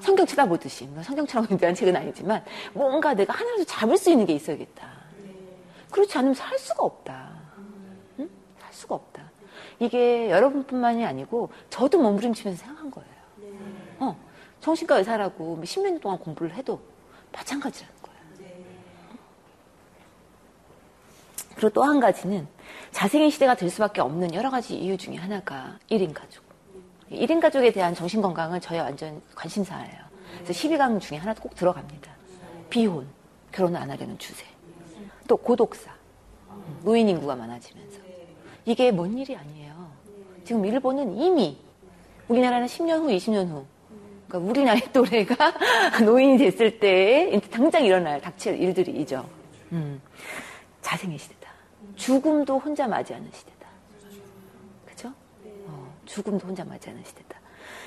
성경 0.00 0.26
쳐다보듯이 0.26 0.86
성경처럼 1.02 1.56
대한 1.56 1.74
책은 1.74 1.96
아니지만 1.96 2.44
뭔가 2.74 3.14
내가 3.14 3.32
하나라도 3.32 3.64
잡을 3.64 3.96
수 3.96 4.10
있는 4.10 4.26
게 4.26 4.34
있어야겠다. 4.34 4.86
그렇지 5.90 6.18
않으면 6.18 6.34
살 6.34 6.58
수가 6.58 6.84
없다. 6.84 7.32
응? 8.18 8.28
살 8.58 8.72
수가 8.72 8.96
없다. 8.96 9.30
이게 9.78 10.28
여러분뿐만이 10.30 11.06
아니고 11.06 11.50
저도 11.70 11.98
몸부림치면서 12.02 12.60
생각한 12.60 12.90
거예요. 12.90 13.08
어, 14.00 14.16
정신과 14.60 14.98
의사라고 14.98 15.58
10년 15.62 15.90
뭐 15.92 16.00
동안 16.00 16.18
공부를 16.18 16.54
해도 16.54 16.80
마찬가지라는 17.32 17.94
거예요. 18.02 18.04
그리고 21.54 21.70
또 21.70 21.82
한 21.82 22.00
가지는 22.00 22.46
자생의 22.92 23.30
시대가 23.30 23.54
될 23.54 23.70
수밖에 23.70 24.00
없는 24.00 24.34
여러 24.34 24.50
가지 24.50 24.76
이유 24.76 24.96
중에 24.96 25.16
하나가 25.16 25.78
1인 25.90 26.12
가족. 26.12 26.44
1인 27.10 27.40
가족에 27.40 27.72
대한 27.72 27.94
정신 27.94 28.22
건강은 28.22 28.60
저의 28.60 28.80
완전 28.80 29.20
관심사예요. 29.34 30.04
그래서 30.42 30.52
12강 30.52 31.00
중에 31.00 31.18
하나 31.18 31.34
꼭 31.34 31.54
들어갑니다. 31.54 32.10
비혼, 32.70 33.06
결혼을 33.52 33.80
안 33.80 33.90
하려는 33.90 34.18
추세. 34.18 34.44
또 35.28 35.36
고독사, 35.36 35.90
노인 36.82 37.08
인구가 37.08 37.36
많아지면서. 37.36 37.98
이게 38.64 38.90
뭔 38.90 39.16
일이 39.18 39.36
아니에요. 39.36 39.90
지금 40.44 40.64
일본은 40.64 41.16
이미 41.16 41.58
우리나라는 42.28 42.66
10년 42.66 43.00
후, 43.00 43.08
20년 43.08 43.48
후. 43.48 43.64
그러니까 44.28 44.50
우리 44.50 44.64
나이 44.64 44.80
또래가 44.92 45.52
노인이 46.04 46.38
됐을 46.38 46.78
때 46.80 47.40
당장 47.50 47.84
일어날 47.84 48.20
닥칠 48.20 48.60
일들이죠. 48.60 49.24
음, 49.72 50.00
자생의 50.80 51.18
시대다. 51.18 51.43
죽음도 51.96 52.58
혼자 52.58 52.86
맞이하는 52.86 53.30
시대. 53.32 53.54
죽음도 56.06 56.46
혼자 56.46 56.64
맞이하는 56.64 57.02
시대다. 57.04 57.40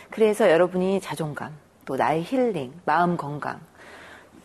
그래서 0.10 0.50
여러분이 0.50 1.02
자존감, 1.02 1.58
또 1.86 1.96
나의 1.96 2.24
힐링, 2.24 2.74
마음 2.86 3.18
건강, 3.18 3.60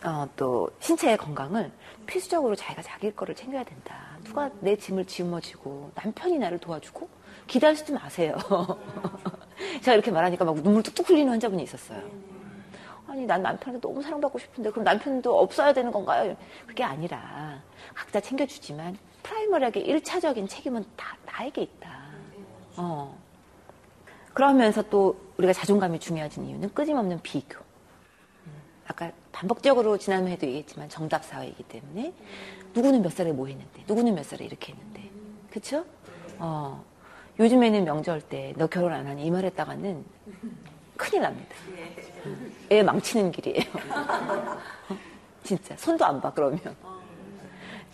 어, 0.03 0.27
또 0.35 0.69
신체의 0.79 1.17
건강을 1.17 1.71
필수적으로 2.05 2.55
자기가 2.55 2.81
자기 2.81 3.13
거를 3.15 3.35
챙겨야 3.35 3.63
된다. 3.63 4.17
누가 4.23 4.49
내 4.59 4.75
짐을 4.75 5.05
짊어지고 5.05 5.91
남편이 5.95 6.39
나를 6.39 6.59
도와주고 6.59 7.07
기다리지 7.47 7.93
마세요. 7.93 8.37
제가 9.81 9.93
이렇게 9.93 10.11
말하니까 10.11 10.43
막 10.45 10.55
눈물 10.61 10.83
뚝뚝 10.83 11.09
흘리는 11.09 11.29
환자분이 11.31 11.63
있었어요. 11.63 12.01
아니 13.07 13.25
난 13.25 13.43
남편한테 13.43 13.85
너무 13.85 14.01
사랑받고 14.01 14.39
싶은데 14.39 14.71
그럼 14.71 14.83
남편도 14.83 15.39
없어야 15.39 15.71
되는 15.71 15.91
건가요? 15.91 16.35
그게 16.65 16.83
아니라 16.83 17.61
각자 17.93 18.19
챙겨주지만 18.19 18.97
프라이머리하게 19.23 19.83
1차적인 19.83 20.49
책임은 20.49 20.85
다 20.95 21.15
나에게 21.25 21.61
있다. 21.63 21.89
어. 22.77 23.17
그러면서 24.33 24.81
또 24.83 25.15
우리가 25.37 25.53
자존감이 25.53 25.99
중요해진 25.99 26.45
이유는 26.45 26.73
끊임없는 26.73 27.21
비교. 27.21 27.59
음, 27.59 28.51
아까 28.87 29.11
반복적으로 29.31 29.97
지난해에도 29.97 30.45
얘기했지만 30.47 30.89
정답 30.89 31.23
사회이기 31.23 31.63
때문에 31.63 32.13
누구는 32.73 33.01
몇 33.01 33.11
살에 33.13 33.31
뭐 33.31 33.47
했는데 33.47 33.83
누구는 33.87 34.15
몇 34.15 34.25
살에 34.25 34.45
이렇게 34.45 34.73
했는데 34.73 35.09
그쵸? 35.51 35.85
어, 36.39 36.83
요즘에는 37.39 37.83
명절 37.85 38.21
때 38.21 38.53
너 38.57 38.67
결혼 38.67 38.91
안 38.93 39.05
하니 39.07 39.25
이 39.25 39.29
말 39.31 39.45
했다가는 39.45 40.03
큰일 40.97 41.21
납니다. 41.23 41.55
음, 42.25 42.53
애 42.71 42.81
망치는 42.83 43.31
길이에요. 43.31 43.63
진짜 45.43 45.75
손도 45.77 46.05
안 46.05 46.21
봐 46.21 46.31
그러면. 46.33 46.59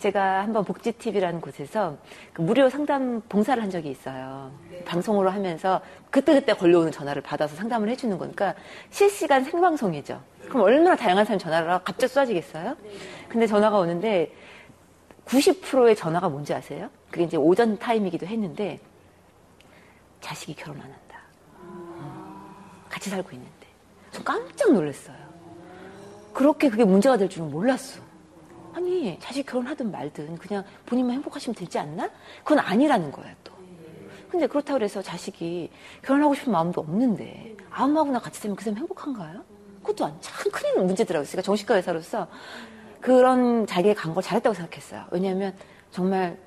제가 0.00 0.42
한번 0.42 0.64
복지TV라는 0.64 1.42
곳에서 1.42 1.98
그 2.32 2.40
무료 2.40 2.70
상담 2.70 3.20
봉사를 3.28 3.62
한 3.62 3.70
적이 3.70 3.90
있어요. 3.90 4.50
네. 4.70 4.82
방송으로 4.84 5.28
하면서 5.28 5.82
그때그때 6.10 6.54
걸려오는 6.54 6.90
전화를 6.90 7.20
받아서 7.20 7.54
상담을 7.54 7.90
해주는 7.90 8.16
거니까 8.16 8.54
실시간 8.88 9.44
생방송이죠. 9.44 10.20
그럼 10.48 10.62
얼마나 10.62 10.96
다양한 10.96 11.26
사람이 11.26 11.38
전화를 11.38 11.70
하고 11.70 11.84
갑자기 11.84 12.08
쏟아지겠어요? 12.08 12.76
네. 12.82 12.90
근데 13.28 13.46
전화가 13.46 13.78
오는데 13.78 14.34
90%의 15.26 15.94
전화가 15.94 16.30
뭔지 16.30 16.54
아세요? 16.54 16.88
그게 17.10 17.24
이제 17.24 17.36
오전 17.36 17.78
타임이기도 17.78 18.26
했는데 18.26 18.80
자식이 20.22 20.54
결혼 20.54 20.80
안 20.80 20.84
한다. 20.84 21.20
같이 22.88 23.10
살고 23.10 23.30
있는데. 23.32 23.66
전 24.12 24.24
깜짝 24.24 24.72
놀랐어요. 24.72 25.16
그렇게 26.32 26.70
그게 26.70 26.84
문제가 26.84 27.18
될 27.18 27.28
줄은 27.28 27.50
몰랐어. 27.50 28.09
아니 28.74 29.18
자식 29.20 29.46
결혼하든 29.46 29.90
말든 29.90 30.36
그냥 30.38 30.64
본인만 30.86 31.14
행복하시면 31.16 31.54
되지 31.54 31.78
않나? 31.78 32.08
그건 32.44 32.60
아니라는 32.60 33.10
거예요 33.10 33.34
또. 33.44 33.52
근데 34.30 34.46
그렇다고 34.46 34.82
해서 34.82 35.02
자식이 35.02 35.70
결혼하고 36.02 36.34
싶은 36.34 36.52
마음도 36.52 36.80
없는데 36.80 37.56
아무하고나 37.70 38.20
같이 38.20 38.40
살면 38.40 38.56
그 38.56 38.62
사람 38.64 38.78
행복한가요? 38.78 39.42
그것도 39.82 40.20
참 40.20 40.52
큰 40.52 40.86
문제더라고요. 40.86 41.26
제가 41.26 41.42
정신과 41.42 41.76
의사로서 41.76 42.28
그런 43.00 43.66
자기의 43.66 43.94
간걸 43.94 44.22
잘했다고 44.22 44.54
생각했어요. 44.54 45.04
왜냐하면 45.10 45.54
정말 45.90 46.38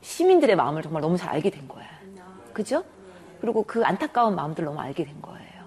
시민들의 0.00 0.54
마음을 0.56 0.82
정말 0.82 1.02
너무 1.02 1.16
잘 1.16 1.30
알게 1.30 1.50
된 1.50 1.66
거야. 1.68 1.86
그죠? 2.54 2.84
그리고 3.40 3.64
그 3.64 3.84
안타까운 3.84 4.34
마음들 4.34 4.64
너무 4.64 4.78
알게 4.80 5.04
된 5.04 5.20
거예요. 5.20 5.64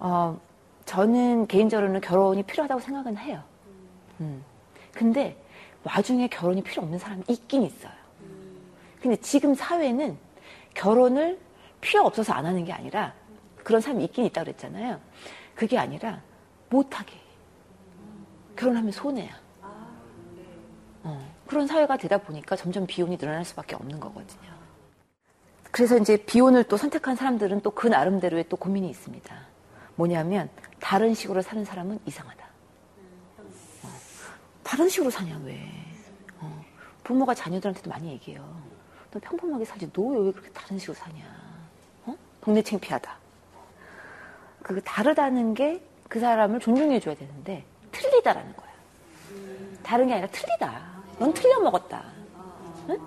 어, 0.00 0.38
저는 0.84 1.46
개인적으로는 1.46 2.00
결혼이 2.00 2.42
필요하다고 2.42 2.80
생각은 2.80 3.16
해요. 3.18 3.40
음. 4.20 4.44
근데 4.92 5.36
와중에 5.84 6.28
결혼이 6.28 6.62
필요 6.62 6.82
없는 6.82 6.98
사람이 6.98 7.24
있긴 7.28 7.62
있어요. 7.62 7.92
근데 9.00 9.16
지금 9.16 9.54
사회는 9.54 10.16
결혼을 10.74 11.38
필요 11.80 12.04
없어서 12.06 12.32
안 12.32 12.46
하는 12.46 12.64
게 12.64 12.72
아니라 12.72 13.12
그런 13.64 13.80
사람이 13.80 14.04
있긴 14.04 14.24
있다고 14.26 14.44
그랬잖아요. 14.46 15.00
그게 15.54 15.78
아니라 15.78 16.20
못하게. 16.70 17.14
결혼하면 18.56 18.92
손해야. 18.92 19.30
어, 21.04 21.32
그런 21.46 21.66
사회가 21.66 21.96
되다 21.96 22.18
보니까 22.18 22.54
점점 22.54 22.86
비혼이 22.86 23.18
늘어날 23.18 23.44
수밖에 23.44 23.74
없는 23.74 23.98
거거든요. 23.98 24.52
그래서 25.72 25.98
이제 25.98 26.16
비혼을 26.16 26.64
또 26.64 26.76
선택한 26.76 27.16
사람들은 27.16 27.62
또 27.62 27.70
그 27.70 27.88
나름대로의 27.88 28.44
또 28.48 28.56
고민이 28.56 28.88
있습니다. 28.90 29.34
뭐냐면 29.96 30.48
다른 30.80 31.14
식으로 31.14 31.42
사는 31.42 31.64
사람은 31.64 31.98
이상하다. 32.06 32.44
다른 34.72 34.88
식으로 34.88 35.10
사냐 35.10 35.38
왜? 35.44 35.60
어. 36.40 36.64
부모가 37.04 37.34
자녀들한테도 37.34 37.90
많이 37.90 38.08
얘기해요. 38.08 38.42
너 39.10 39.20
평범하게 39.20 39.66
살지. 39.66 39.92
너 39.92 40.02
왜 40.02 40.32
그렇게 40.32 40.48
다른 40.50 40.78
식으로 40.78 40.94
사냐. 40.94 41.22
어? 42.06 42.16
동네 42.40 42.62
창피하다. 42.62 43.14
그 44.62 44.80
다르다는 44.82 45.52
게 45.52 45.82
그 46.08 46.20
사람을 46.20 46.60
존중해줘야 46.60 47.14
되는데 47.14 47.64
틀리다라는 47.90 48.54
거야. 48.56 48.68
다른 49.82 50.06
게 50.06 50.12
아니라 50.14 50.28
틀리다. 50.28 50.82
넌 51.18 51.32
틀려 51.34 51.58
먹었다. 51.60 52.04
응? 52.90 52.98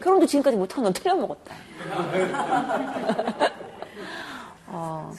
결혼도 0.00 0.26
지금까지 0.26 0.56
못하고 0.56 0.82
넌 0.82 0.92
틀려 0.92 1.14
먹었다. 1.16 1.54
어. 4.66 5.12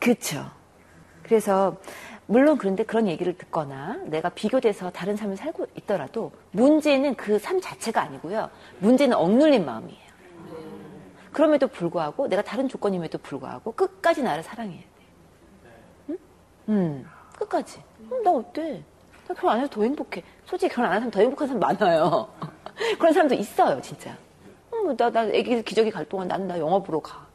그렇죠. 0.00 0.50
그래서 1.22 1.76
물론 2.26 2.56
그런데 2.56 2.84
그런 2.84 3.08
얘기를 3.08 3.36
듣거나 3.36 3.96
내가 4.04 4.28
비교돼서 4.30 4.90
다른 4.90 5.16
삶을 5.16 5.36
살고 5.36 5.66
있더라도 5.78 6.32
문제는 6.52 7.14
그 7.16 7.38
삶 7.38 7.60
자체가 7.60 8.00
아니고요. 8.02 8.48
문제는 8.78 9.16
억눌린 9.16 9.64
마음이에요. 9.66 10.00
그럼에도 11.32 11.66
불구하고 11.66 12.28
내가 12.28 12.42
다른 12.42 12.68
조건임에도 12.68 13.18
불구하고 13.18 13.72
끝까지 13.72 14.22
나를 14.22 14.42
사랑해야 14.42 14.80
돼. 14.80 14.86
응? 16.10 16.18
음, 16.68 17.06
끝까지. 17.38 17.82
음, 18.00 18.22
나 18.22 18.30
어때? 18.30 18.82
나 19.26 19.34
결혼 19.34 19.52
안 19.52 19.60
해서 19.60 19.70
더 19.70 19.82
행복해. 19.82 20.22
솔직히 20.46 20.74
결혼 20.74 20.90
안 20.90 20.96
하면 20.98 21.10
더 21.10 21.20
행복한 21.20 21.48
사람 21.48 21.60
많아요. 21.60 22.28
그런 22.98 23.12
사람도 23.12 23.34
있어요, 23.34 23.80
진짜. 23.80 24.14
음, 24.74 24.96
나, 24.96 25.10
나 25.10 25.24
애기 25.26 25.62
기저귀 25.62 25.90
갈 25.90 26.04
동안 26.04 26.28
나는 26.28 26.46
나 26.48 26.54
보러 26.80 27.00
가. 27.00 27.26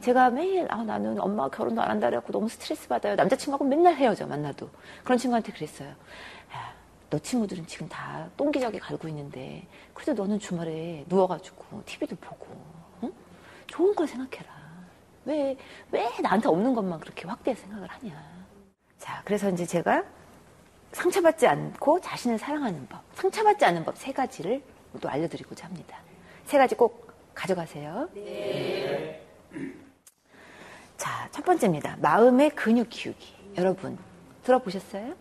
제가 0.00 0.30
매일 0.30 0.66
아 0.70 0.82
나는 0.82 1.20
엄마가 1.20 1.50
결혼도 1.56 1.80
안 1.82 1.90
한다 1.90 2.08
그래갖고 2.08 2.32
너무 2.32 2.48
스트레스 2.48 2.88
받아요. 2.88 3.16
남자친구하고 3.16 3.64
맨날 3.64 3.94
헤어져 3.96 4.26
만나도 4.26 4.68
그런 5.04 5.18
친구한테 5.18 5.52
그랬어요. 5.52 5.88
야, 5.88 6.74
너 7.10 7.18
친구들은 7.18 7.66
지금 7.66 7.88
다 7.88 8.28
똥기저귀 8.36 8.78
갈고 8.78 9.08
있는데 9.08 9.66
그래도 9.92 10.22
너는 10.22 10.38
주말에 10.38 11.04
누워가지고 11.08 11.82
TV도 11.84 12.16
보고 12.16 12.46
응? 13.02 13.12
좋은 13.66 13.94
걸 13.94 14.06
생각해라. 14.08 14.50
왜 15.26 15.56
왜 15.92 16.08
나한테 16.22 16.48
없는 16.48 16.74
것만 16.74 16.98
그렇게 17.00 17.28
확대해 17.28 17.54
생각을 17.54 17.88
하냐. 17.88 18.12
자 18.98 19.20
그래서 19.24 19.50
이제 19.50 19.66
제가 19.66 20.02
상처받지 20.92 21.46
않고 21.46 22.00
자신을 22.00 22.38
사랑하는 22.38 22.86
법, 22.88 23.02
상처받지 23.14 23.64
않는 23.66 23.84
법 23.84 23.96
세 23.96 24.12
가지를 24.12 24.62
또 25.00 25.08
알려드리고자 25.08 25.66
합니다. 25.66 25.98
세 26.46 26.58
가지 26.58 26.74
꼭 26.74 27.12
가져가세요. 27.34 28.08
네. 28.14 29.26
자, 31.00 31.28
첫 31.32 31.44
번째입니다. 31.46 31.96
마음의 32.02 32.50
근육 32.50 32.90
키우기. 32.90 33.34
여러분, 33.56 33.96
들어보셨어요? 34.44 35.14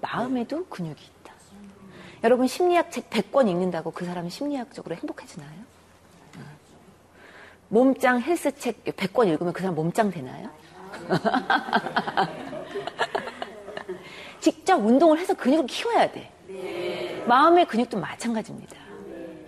마음에도 0.00 0.64
근육이 0.66 0.94
있다. 0.94 1.34
여러분, 2.22 2.46
심리학 2.46 2.92
책 2.92 3.10
100권 3.10 3.48
읽는다고 3.48 3.90
그 3.90 4.04
사람은 4.04 4.30
심리학적으로 4.30 4.94
행복해지나요? 4.94 5.74
몸짱 7.68 8.20
헬스 8.20 8.56
책 8.56 8.84
100권 8.84 9.26
읽으면 9.26 9.52
그 9.52 9.60
사람 9.60 9.74
몸짱 9.74 10.12
되나요? 10.12 10.50
직접 14.38 14.76
운동을 14.76 15.18
해서 15.18 15.34
근육을 15.34 15.66
키워야 15.66 16.12
돼. 16.12 16.30
마음의 17.26 17.66
근육도 17.66 17.98
마찬가지입니다. 17.98 18.76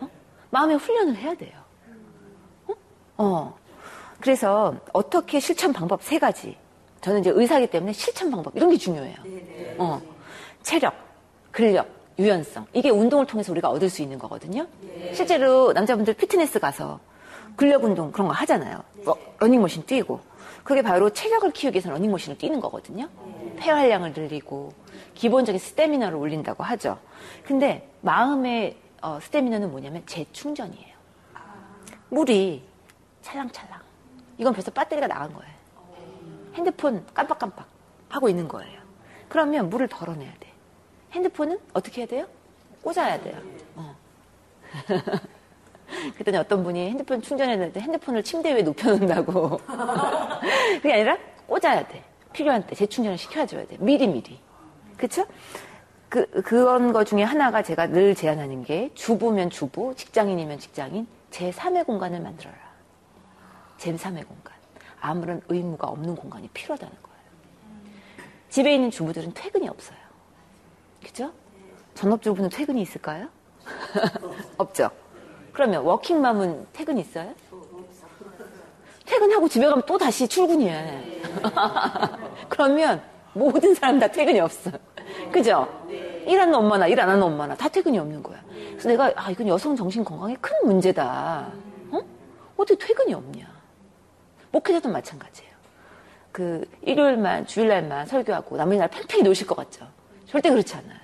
어? 0.01 0.11
마음의 0.51 0.79
훈련을 0.79 1.15
해야 1.15 1.37
돼요. 1.37 1.63
어? 2.67 2.75
어. 3.19 3.66
그래서 4.21 4.75
어떻게 4.93 5.41
실천 5.41 5.73
방법 5.73 6.03
세 6.03 6.19
가지. 6.19 6.57
저는 7.01 7.21
이제 7.21 7.31
의사기 7.31 7.69
때문에 7.69 7.93
실천 7.93 8.31
방법 8.31 8.57
이런 8.57 8.71
게 8.71 8.77
중요해요. 8.77 9.17
어, 9.79 10.01
체력, 10.63 10.95
근력, 11.51 11.89
유연성 12.19 12.67
이게 12.73 12.91
운동을 12.91 13.27
통해서 13.27 13.53
우리가 13.53 13.69
얻을 13.69 13.91
수 13.91 14.03
있는 14.03 14.19
거거든요. 14.19 14.67
실제로 15.13 15.73
남자분들 15.73 16.15
피트니스 16.15 16.59
가서 16.59 16.99
근력 17.57 17.85
운동 17.85 18.11
그런 18.11 18.29
거 18.29 18.35
하잖아요. 18.35 18.83
뭐, 19.05 19.17
러닝머신 19.39 19.87
뛰고 19.87 20.21
그게 20.65 20.83
바로 20.83 21.11
체력을 21.11 21.51
키우기 21.53 21.77
위해서 21.77 21.91
러닝머신을 21.91 22.39
뛰는 22.39 22.61
거거든요. 22.61 23.09
폐활량을 23.57 24.13
늘리고 24.15 24.73
기본적인 25.15 25.59
스태미너를 25.59 26.17
올린다고 26.19 26.65
하죠. 26.65 26.99
근데 27.45 27.89
마음의 28.01 28.77
어, 29.03 29.19
스태미너는 29.21 29.71
뭐냐면 29.71 30.03
재충전이에요. 30.07 30.97
물이 32.09 32.63
찰랑찰랑 33.23 33.76
이건 34.39 34.53
벌써 34.53 34.71
배터리가 34.71 35.07
나간 35.07 35.33
거예요. 35.33 35.53
핸드폰 36.55 37.05
깜빡깜빡 37.15 37.67
하고 38.09 38.29
있는 38.29 38.49
거예요. 38.49 38.81
그러면 39.29 39.69
물을 39.69 39.89
덜어내야 39.89 40.33
돼. 40.41 40.53
핸드폰은 41.13 41.59
어떻게 41.73 42.03
해야 42.03 42.09
돼요? 42.09 42.27
꽂아야 42.83 43.21
돼요. 43.21 43.37
어. 43.75 43.97
그랬더니 46.15 46.37
어떤 46.37 46.63
분이 46.65 46.91
핸드폰 46.91 47.23
충전했는데 47.23 47.81
핸드폰을 47.81 48.23
침대 48.23 48.53
위에 48.55 48.63
눕혀놓는다고. 48.63 49.61
그게 50.83 50.93
아니라 50.95 51.17
꽂아야 51.47 51.87
돼. 51.87 52.03
필요한 52.33 52.67
때 52.67 52.75
재충전을 52.75 53.19
시켜줘야 53.19 53.67
돼. 53.67 53.77
미리미리. 53.79 54.39
그쵸? 54.97 55.27
그, 56.09 56.27
그런 56.43 56.93
거 56.93 57.05
중에 57.05 57.23
하나가 57.23 57.63
제가 57.63 57.89
늘 57.89 58.15
제안하는 58.15 58.65
게 58.65 58.91
주부면 58.95 59.51
주부, 59.51 59.95
직장인이면 59.97 60.59
직장인, 60.59 61.07
제3의 61.31 61.85
공간을 61.87 62.21
만들어라. 62.21 62.66
제3의 63.79 64.27
공간. 64.27 64.55
아무런 65.01 65.41
의무가 65.49 65.87
없는 65.89 66.17
공간이 66.17 66.49
필요하다는 66.49 66.95
거예요. 67.03 67.17
집에 68.49 68.75
있는 68.75 68.91
주부들은 68.91 69.35
퇴근이 69.35 69.69
없어요. 69.69 69.99
그죠? 71.05 71.33
전업주부는 71.95 72.49
퇴근이 72.51 72.81
있을까요? 72.83 73.29
없죠. 74.59 74.91
그러면 75.53 75.83
워킹맘은 75.85 76.67
퇴근 76.73 76.99
있어요? 76.99 77.33
퇴근하고 79.05 79.49
집에 79.49 79.67
가면 79.67 79.85
또 79.87 79.97
다시 79.97 80.27
출근이에 80.27 81.21
그러면 82.49 83.03
모든 83.35 83.75
사람 83.75 83.99
다 83.99 84.09
퇴근이 84.09 84.41
없어. 84.41 84.71
그죠? 85.33 85.69
일하는 86.27 86.55
엄마나 86.55 86.89
일 86.89 86.99
안 87.01 87.09
하는 87.09 87.23
엄마나 87.23 87.55
다 87.55 87.69
퇴근이 87.69 87.99
없는 87.99 88.23
거야. 88.23 88.43
그래서 88.71 88.89
내가 88.89 89.13
아 89.15 89.31
이건 89.31 89.47
여성 89.47 89.77
정신 89.77 90.03
건강에 90.05 90.37
큰 90.41 90.57
문제다. 90.65 91.53
어? 91.93 92.01
어떻게 92.57 92.87
퇴근이 92.87 93.15
없냐? 93.15 93.47
목회자도 94.57 94.89
마찬가지예요. 94.89 95.51
그 96.33 96.65
일요일만 96.83 97.47
주일날만 97.47 98.07
설교하고 98.07 98.57
나머지 98.57 98.79
날 98.79 98.89
팽팽히 98.89 99.23
노실 99.23 99.47
것 99.47 99.55
같죠? 99.57 99.87
절대 100.27 100.49
그렇지 100.51 100.75
않아요. 100.77 100.99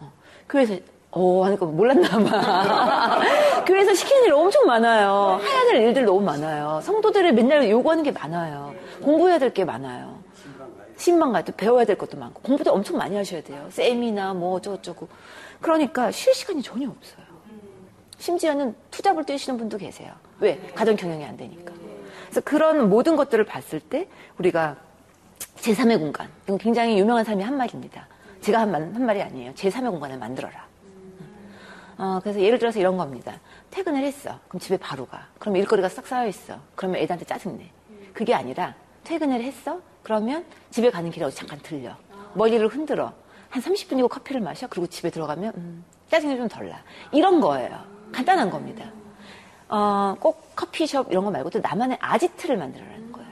어. 0.00 0.12
교회에서 0.48 0.76
어 1.10 1.44
하니까 1.44 1.64
몰랐나 1.66 2.08
봐. 2.24 3.20
교회에서 3.66 3.94
시키는 3.94 4.24
일 4.24 4.32
엄청 4.34 4.66
많아요. 4.66 5.40
해야 5.42 5.64
될 5.64 5.76
일들 5.82 6.04
너무 6.04 6.20
많아요. 6.20 6.80
성도들을 6.82 7.32
맨날 7.32 7.68
요구하는 7.70 8.02
게 8.02 8.10
많아요. 8.12 8.74
공부해야 9.02 9.38
될 9.38 9.52
게 9.52 9.64
많아요. 9.64 10.22
신방 10.96 11.32
가도 11.32 11.52
배워야 11.56 11.84
될 11.84 11.96
것도 11.98 12.16
많고 12.18 12.40
공부도 12.42 12.72
엄청 12.72 12.96
많이 12.98 13.16
하셔야 13.16 13.42
돼요. 13.42 13.66
세미나 13.70 14.34
뭐 14.34 14.54
어쩌고저쩌고. 14.56 15.08
그러니까 15.60 16.10
쉴 16.10 16.34
시간이 16.34 16.62
전혀 16.62 16.88
없어요. 16.88 17.24
심지어는 18.18 18.74
투잡을 18.90 19.24
뛰시는 19.24 19.58
분도 19.58 19.76
계세요. 19.78 20.12
왜? 20.40 20.58
가정 20.74 20.94
경영이 20.96 21.24
안 21.24 21.36
되니까. 21.36 21.72
그래서 22.34 22.40
그런 22.44 22.90
모든 22.90 23.14
것들을 23.14 23.44
봤을 23.44 23.78
때 23.78 24.08
우리가 24.38 24.76
제3의 25.54 26.00
공간, 26.00 26.28
굉장히 26.58 26.98
유명한 26.98 27.24
사람이 27.24 27.44
한 27.44 27.56
말입니다. 27.56 28.08
제가 28.40 28.58
한, 28.58 28.72
말, 28.72 28.82
한 28.82 29.06
말이 29.06 29.22
아니에요. 29.22 29.52
제3의 29.52 29.88
공간을 29.88 30.18
만들어라. 30.18 30.66
어, 31.96 32.18
그래서 32.24 32.40
예를 32.40 32.58
들어서 32.58 32.80
이런 32.80 32.96
겁니다. 32.96 33.38
퇴근을 33.70 34.02
했어. 34.02 34.40
그럼 34.48 34.58
집에 34.58 34.76
바로 34.76 35.06
가. 35.06 35.28
그럼 35.38 35.54
일거리가 35.54 35.88
싹 35.88 36.08
쌓여있어. 36.08 36.58
그러면 36.74 37.00
애들한테 37.02 37.24
짜증내. 37.24 37.70
그게 38.12 38.34
아니라 38.34 38.74
퇴근을 39.04 39.40
했어? 39.40 39.80
그러면 40.02 40.44
집에 40.70 40.90
가는 40.90 41.12
길에 41.12 41.24
어디 41.24 41.36
잠깐 41.36 41.60
들려. 41.62 41.96
머리를 42.34 42.66
흔들어. 42.66 43.12
한 43.48 43.62
30분이고 43.62 44.08
커피를 44.08 44.40
마셔. 44.40 44.66
그리고 44.66 44.88
집에 44.88 45.08
들어가면 45.08 45.52
음, 45.56 45.84
짜증이 46.10 46.36
좀 46.36 46.48
덜 46.48 46.68
나. 46.68 46.82
이런 47.12 47.40
거예요. 47.40 47.78
간단한 48.10 48.50
겁니다. 48.50 48.90
어, 49.68 50.16
꼭 50.18 50.43
커피숍 50.54 51.10
이런 51.10 51.24
거 51.24 51.30
말고도 51.30 51.60
나만의 51.60 51.98
아지트를 52.00 52.56
만들어라는 52.56 53.12
거예요. 53.12 53.30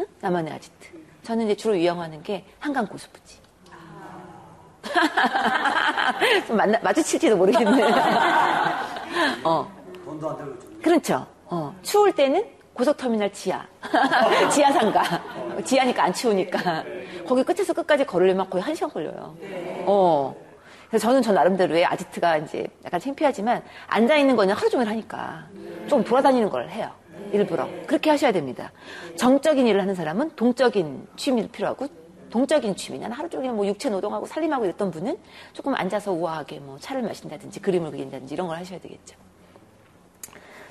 응? 0.00 0.06
나만의 0.20 0.52
아지트. 0.54 0.88
저는 1.22 1.46
이제 1.46 1.54
주로 1.56 1.74
이용하는 1.74 2.22
게 2.22 2.44
한강 2.58 2.86
고수부지. 2.86 3.42
만나, 6.54 6.78
마주칠지도 6.82 7.36
모르겠네. 7.36 7.82
어. 9.44 9.70
돈도 10.04 10.30
안 10.30 10.36
들고 10.36 10.58
좀. 10.58 10.80
그렇죠. 10.82 11.26
어. 11.46 11.74
추울 11.82 12.12
때는 12.12 12.44
고속터미널 12.74 13.32
지하. 13.32 13.64
지하 14.50 14.72
상가. 14.72 15.02
지하니까 15.64 16.04
안 16.04 16.12
추우니까. 16.12 16.84
거기 17.26 17.42
끝에서 17.42 17.72
끝까지 17.72 18.04
걸으려면 18.04 18.48
거의 18.50 18.62
한 18.62 18.74
시간 18.74 18.90
걸려요. 18.90 19.34
어. 19.86 20.34
그래서 20.94 21.08
저는 21.08 21.22
저 21.22 21.32
나름대로의 21.32 21.84
아지트가 21.86 22.36
이제 22.36 22.68
약간 22.84 23.00
창피하지만 23.00 23.64
앉아 23.88 24.16
있는 24.16 24.36
거는 24.36 24.54
하루 24.54 24.70
종일 24.70 24.86
하니까 24.86 25.48
좀 25.88 26.04
돌아다니는 26.04 26.48
걸 26.50 26.70
해요. 26.70 26.88
일부러. 27.32 27.68
그렇게 27.88 28.10
하셔야 28.10 28.30
됩니다. 28.30 28.70
정적인 29.16 29.66
일을 29.66 29.80
하는 29.80 29.96
사람은 29.96 30.36
동적인 30.36 31.08
취미도 31.16 31.48
필요하고 31.48 31.88
동적인 32.30 32.76
취미. 32.76 33.00
난 33.00 33.10
하루 33.10 33.28
종일 33.28 33.50
뭐 33.50 33.66
육체 33.66 33.90
노동하고 33.90 34.26
살림하고 34.26 34.66
이랬던 34.66 34.92
분은 34.92 35.18
조금 35.52 35.74
앉아서 35.74 36.12
우아하게 36.12 36.60
뭐 36.60 36.78
차를 36.78 37.02
마신다든지 37.02 37.58
그림을 37.58 37.90
그린다든지 37.90 38.32
이런 38.32 38.46
걸 38.46 38.56
하셔야 38.58 38.78
되겠죠. 38.78 39.16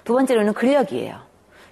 두 0.06 0.14
번째로는 0.14 0.54
근력이에요. 0.54 1.20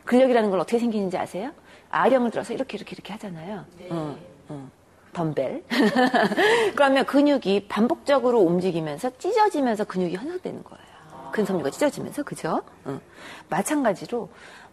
근력이라는 0.03 0.49
걸 0.49 0.59
어떻게 0.59 0.77
생기는지 0.77 1.17
아세요? 1.17 1.51
아령을 1.89 2.31
들어서 2.31 2.53
이렇게 2.53 2.75
이렇게 2.75 2.95
이렇게 2.95 3.13
하잖아요. 3.13 3.63
응, 3.91 4.17
응. 4.49 4.71
덤벨. 5.13 5.63
그러면 6.75 7.05
근육이 7.05 7.67
반복적으로 7.67 8.39
움직이면서 8.39 9.17
찢어지면서 9.17 9.85
근육이 9.85 10.15
형성되는 10.15 10.63
거예요. 10.63 10.91
근섬유가 11.31 11.69
찢어지면서, 11.69 12.23
그죠? 12.23 12.61
응. 12.87 12.99
마찬가지로 13.49 14.29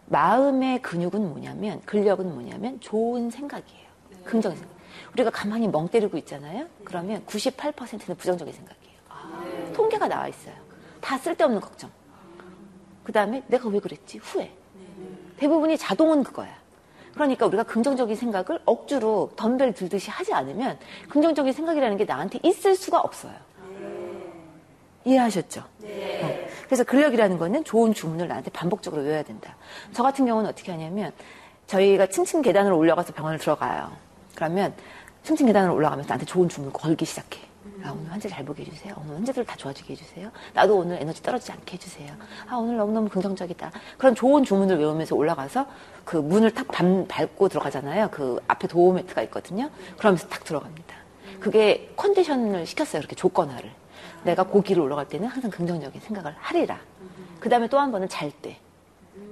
마음의 0.07 0.81
근육은 0.81 1.29
뭐냐면, 1.29 1.81
근력은 1.85 2.33
뭐냐면 2.33 2.79
좋은 2.79 3.29
생각이에요. 3.29 3.87
긍정 4.25 4.55
생각. 4.55 4.69
우리가 5.13 5.29
가만히 5.29 5.67
멍 5.67 5.87
때리고 5.87 6.17
있잖아요. 6.17 6.67
그러면 6.83 7.25
98%는 7.25 8.15
부정적인 8.17 8.53
생각이에요. 8.53 9.73
통계가 9.73 10.07
나와 10.07 10.27
있어요. 10.27 10.53
다 10.99 11.17
쓸데없는 11.17 11.61
걱정. 11.61 11.89
그 13.03 13.11
다음에 13.11 13.43
내가 13.47 13.69
왜 13.69 13.79
그랬지? 13.79 14.17
후회. 14.19 14.53
대부분이 15.37 15.77
자동은 15.77 16.23
그거야. 16.23 16.58
그러니까 17.13 17.45
우리가 17.45 17.63
긍정적인 17.63 18.15
생각을 18.15 18.59
억지로 18.65 19.31
덤벨 19.35 19.73
들듯이 19.73 20.09
하지 20.09 20.33
않으면 20.33 20.77
긍정적인 21.09 21.53
생각이라는 21.53 21.97
게 21.97 22.05
나한테 22.05 22.39
있을 22.43 22.75
수가 22.75 22.99
없어요. 22.99 23.33
이해하셨죠? 25.05 25.63
네. 25.79 26.21
어. 26.23 26.49
그래서 26.65 26.83
근력이라는 26.83 27.37
거는 27.37 27.63
좋은 27.63 27.93
주문을 27.93 28.27
나한테 28.27 28.51
반복적으로 28.51 29.01
외워야 29.01 29.23
된다. 29.23 29.55
저 29.93 30.03
같은 30.03 30.25
경우는 30.25 30.49
어떻게 30.49 30.71
하냐면 30.71 31.11
저희가 31.67 32.07
층층 32.07 32.41
계단으로 32.41 32.77
올라가서 32.77 33.13
병원을 33.13 33.39
들어가요. 33.39 33.91
그러면 34.35 34.73
층층 35.23 35.47
계단으로 35.47 35.73
올라가면서 35.73 36.07
나한테 36.07 36.25
좋은 36.25 36.49
주문을 36.49 36.73
걸기 36.73 37.05
시작해. 37.05 37.39
아, 37.83 37.91
오늘 37.91 38.11
환자 38.11 38.27
잘 38.27 38.43
보게 38.43 38.63
해주세요. 38.65 38.93
오늘 39.01 39.15
환자들 39.17 39.45
다 39.45 39.55
좋아지게 39.55 39.93
해주세요. 39.93 40.31
나도 40.53 40.77
오늘 40.77 40.97
에너지 41.01 41.21
떨어지지 41.23 41.51
않게 41.51 41.73
해주세요. 41.73 42.13
아, 42.47 42.55
오늘 42.55 42.77
너무너무 42.77 43.07
긍정적이다. 43.09 43.71
그런 43.97 44.15
좋은 44.15 44.43
주문을 44.43 44.77
외우면서 44.79 45.15
올라가서 45.15 45.65
그 46.03 46.17
문을 46.17 46.51
탁 46.53 46.67
밟, 46.67 47.07
밟고 47.07 47.47
들어가잖아요. 47.49 48.09
그 48.11 48.39
앞에 48.47 48.67
도어 48.67 48.93
매트가 48.93 49.21
있거든요. 49.23 49.69
그러면서 49.97 50.27
탁 50.27 50.43
들어갑니다. 50.43 50.95
그게 51.39 51.91
컨디션을 51.95 52.65
시켰어요. 52.65 52.99
이렇게 52.99 53.15
조건화를. 53.15 53.71
내가 54.23 54.43
고기를 54.43 54.81
올라갈 54.83 55.07
때는 55.07 55.27
항상 55.27 55.49
긍정적인 55.49 56.01
생각을 56.01 56.35
하리라. 56.37 56.79
그 57.39 57.47
다음에 57.47 57.67
또 57.69 57.79
한 57.79 57.91
번은 57.91 58.09
잘 58.09 58.31
때. 58.31 58.57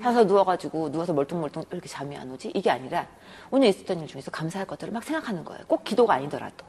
사서 0.01 0.23
누워가지고 0.25 0.91
누워서 0.91 1.13
멀뚱멀뚱 1.13 1.63
이렇게 1.71 1.87
잠이 1.87 2.15
안 2.17 2.29
오지? 2.31 2.51
이게 2.53 2.69
아니라 2.69 3.07
오늘 3.51 3.67
있었던 3.69 3.99
일 4.01 4.07
중에서 4.07 4.31
감사할 4.31 4.67
것들을 4.67 4.91
막 4.93 5.03
생각하는 5.03 5.43
거예요. 5.43 5.63
꼭 5.67 5.83
기도가 5.83 6.13
아니더라도. 6.15 6.65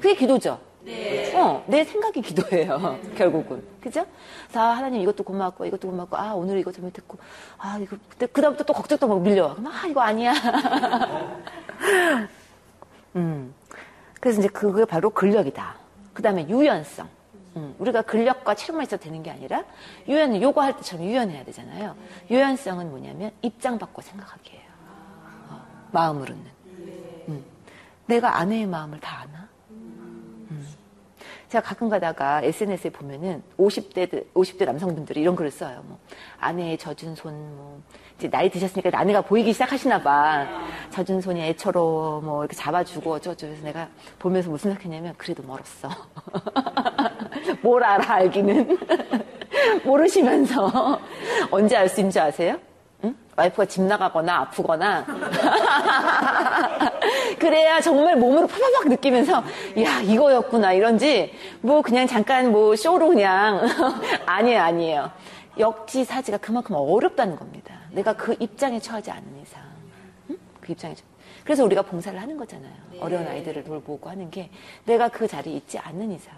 그게 0.00 0.14
기도죠. 0.14 0.58
네. 0.84 1.34
어, 1.34 1.64
내 1.66 1.82
생각이 1.84 2.20
기도예요. 2.20 2.78
네. 2.78 3.00
결국은. 3.16 3.64
그죠? 3.80 4.06
자, 4.52 4.62
하나님 4.62 5.00
이것도 5.00 5.24
고맙고, 5.24 5.64
이것도 5.64 5.90
고맙고, 5.90 6.16
아, 6.16 6.34
오늘 6.34 6.58
이거 6.58 6.70
잘못했고, 6.70 7.18
아, 7.58 7.78
이거, 7.78 7.96
그때, 8.08 8.26
그다음부터 8.26 8.64
또 8.64 8.72
걱정도 8.74 9.08
막 9.08 9.22
밀려와. 9.22 9.54
그럼, 9.54 9.72
아, 9.72 9.86
이거 9.86 10.00
아니야. 10.02 10.34
음. 13.16 13.54
그래서 14.20 14.40
이제 14.40 14.48
그게 14.48 14.84
바로 14.84 15.10
근력이다. 15.10 15.74
그 16.12 16.22
다음에 16.22 16.48
유연성. 16.48 17.08
음, 17.56 17.74
우리가 17.78 18.02
근력과 18.02 18.54
체력만 18.54 18.84
있어도 18.84 19.04
되는 19.04 19.22
게 19.22 19.30
아니라, 19.30 19.64
유연, 20.08 20.40
요구할 20.42 20.76
때처럼 20.76 21.06
유연해야 21.06 21.44
되잖아요. 21.44 21.94
유연성은 22.30 22.90
뭐냐면, 22.90 23.30
입장 23.42 23.78
바꿔 23.78 24.02
생각하기예요. 24.02 24.64
어, 25.50 25.62
마음으로는. 25.92 26.44
음. 27.28 27.44
내가 28.06 28.38
아내의 28.38 28.66
마음을 28.66 29.00
다 29.00 29.20
아나? 29.22 29.43
제가 31.54 31.62
가끔 31.62 31.88
가다가 31.88 32.40
SNS에 32.42 32.90
보면은 32.90 33.40
50대, 33.58 34.24
50대 34.34 34.64
남성분들이 34.64 35.20
이런 35.20 35.36
글을 35.36 35.52
써요. 35.52 35.84
뭐, 35.86 35.98
아내의 36.40 36.76
젖은 36.78 37.14
손, 37.14 37.32
뭐, 37.56 37.80
이제 38.18 38.28
나이 38.28 38.50
드셨으니까 38.50 38.90
아내가 38.92 39.20
보이기 39.20 39.52
시작하시나 39.52 40.02
봐. 40.02 40.48
젖은 40.90 41.20
손이 41.20 41.40
애처로 41.42 42.22
뭐 42.24 42.42
이렇게 42.42 42.56
잡아주고 42.56 43.12
어쩌고저쩌고 43.12 43.52
해서 43.52 43.64
내가 43.64 43.88
보면서 44.18 44.50
무슨 44.50 44.70
생각했냐면 44.72 45.14
그래도 45.16 45.44
멀었어. 45.44 45.88
뭘 47.62 47.84
알아, 47.84 48.14
알기는. 48.14 48.76
모르시면서 49.84 50.98
언제 51.52 51.76
알 51.76 51.88
수 51.88 52.00
있는 52.00 52.10
줄 52.10 52.22
아세요? 52.22 52.58
와이프가 53.36 53.66
집 53.66 53.82
나가거나 53.82 54.42
아프거나. 54.42 55.04
그래야 57.38 57.80
정말 57.80 58.16
몸으로 58.16 58.46
파바박 58.46 58.88
느끼면서 58.88 59.42
야 59.82 60.00
이거였구나 60.00 60.72
이런지. 60.72 61.32
뭐 61.60 61.82
그냥 61.82 62.06
잠깐 62.06 62.52
뭐 62.52 62.76
쇼로 62.76 63.08
그냥. 63.08 63.66
아니에요 64.26 64.62
아니에요. 64.62 65.10
역지사지가 65.58 66.38
그만큼 66.38 66.76
어렵다는 66.76 67.36
겁니다. 67.36 67.74
내가 67.90 68.12
그 68.14 68.36
입장에 68.38 68.78
처하지 68.78 69.10
않는 69.10 69.42
이상. 69.42 69.62
응? 70.30 70.38
그 70.60 70.72
입장에 70.72 70.94
처... 70.94 71.02
그래서 71.44 71.64
우리가 71.64 71.82
봉사를 71.82 72.20
하는 72.20 72.36
거잖아요. 72.36 72.72
네. 72.92 72.98
어려운 73.00 73.26
아이들을 73.26 73.64
돌보고 73.64 74.10
하는 74.10 74.30
게 74.30 74.50
내가 74.84 75.08
그 75.08 75.28
자리에 75.28 75.54
있지 75.54 75.78
않는 75.78 76.12
이상. 76.12 76.34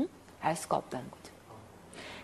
응? 0.00 0.08
알 0.40 0.56
수가 0.56 0.76
없다는 0.76 1.10
거죠. 1.10 1.32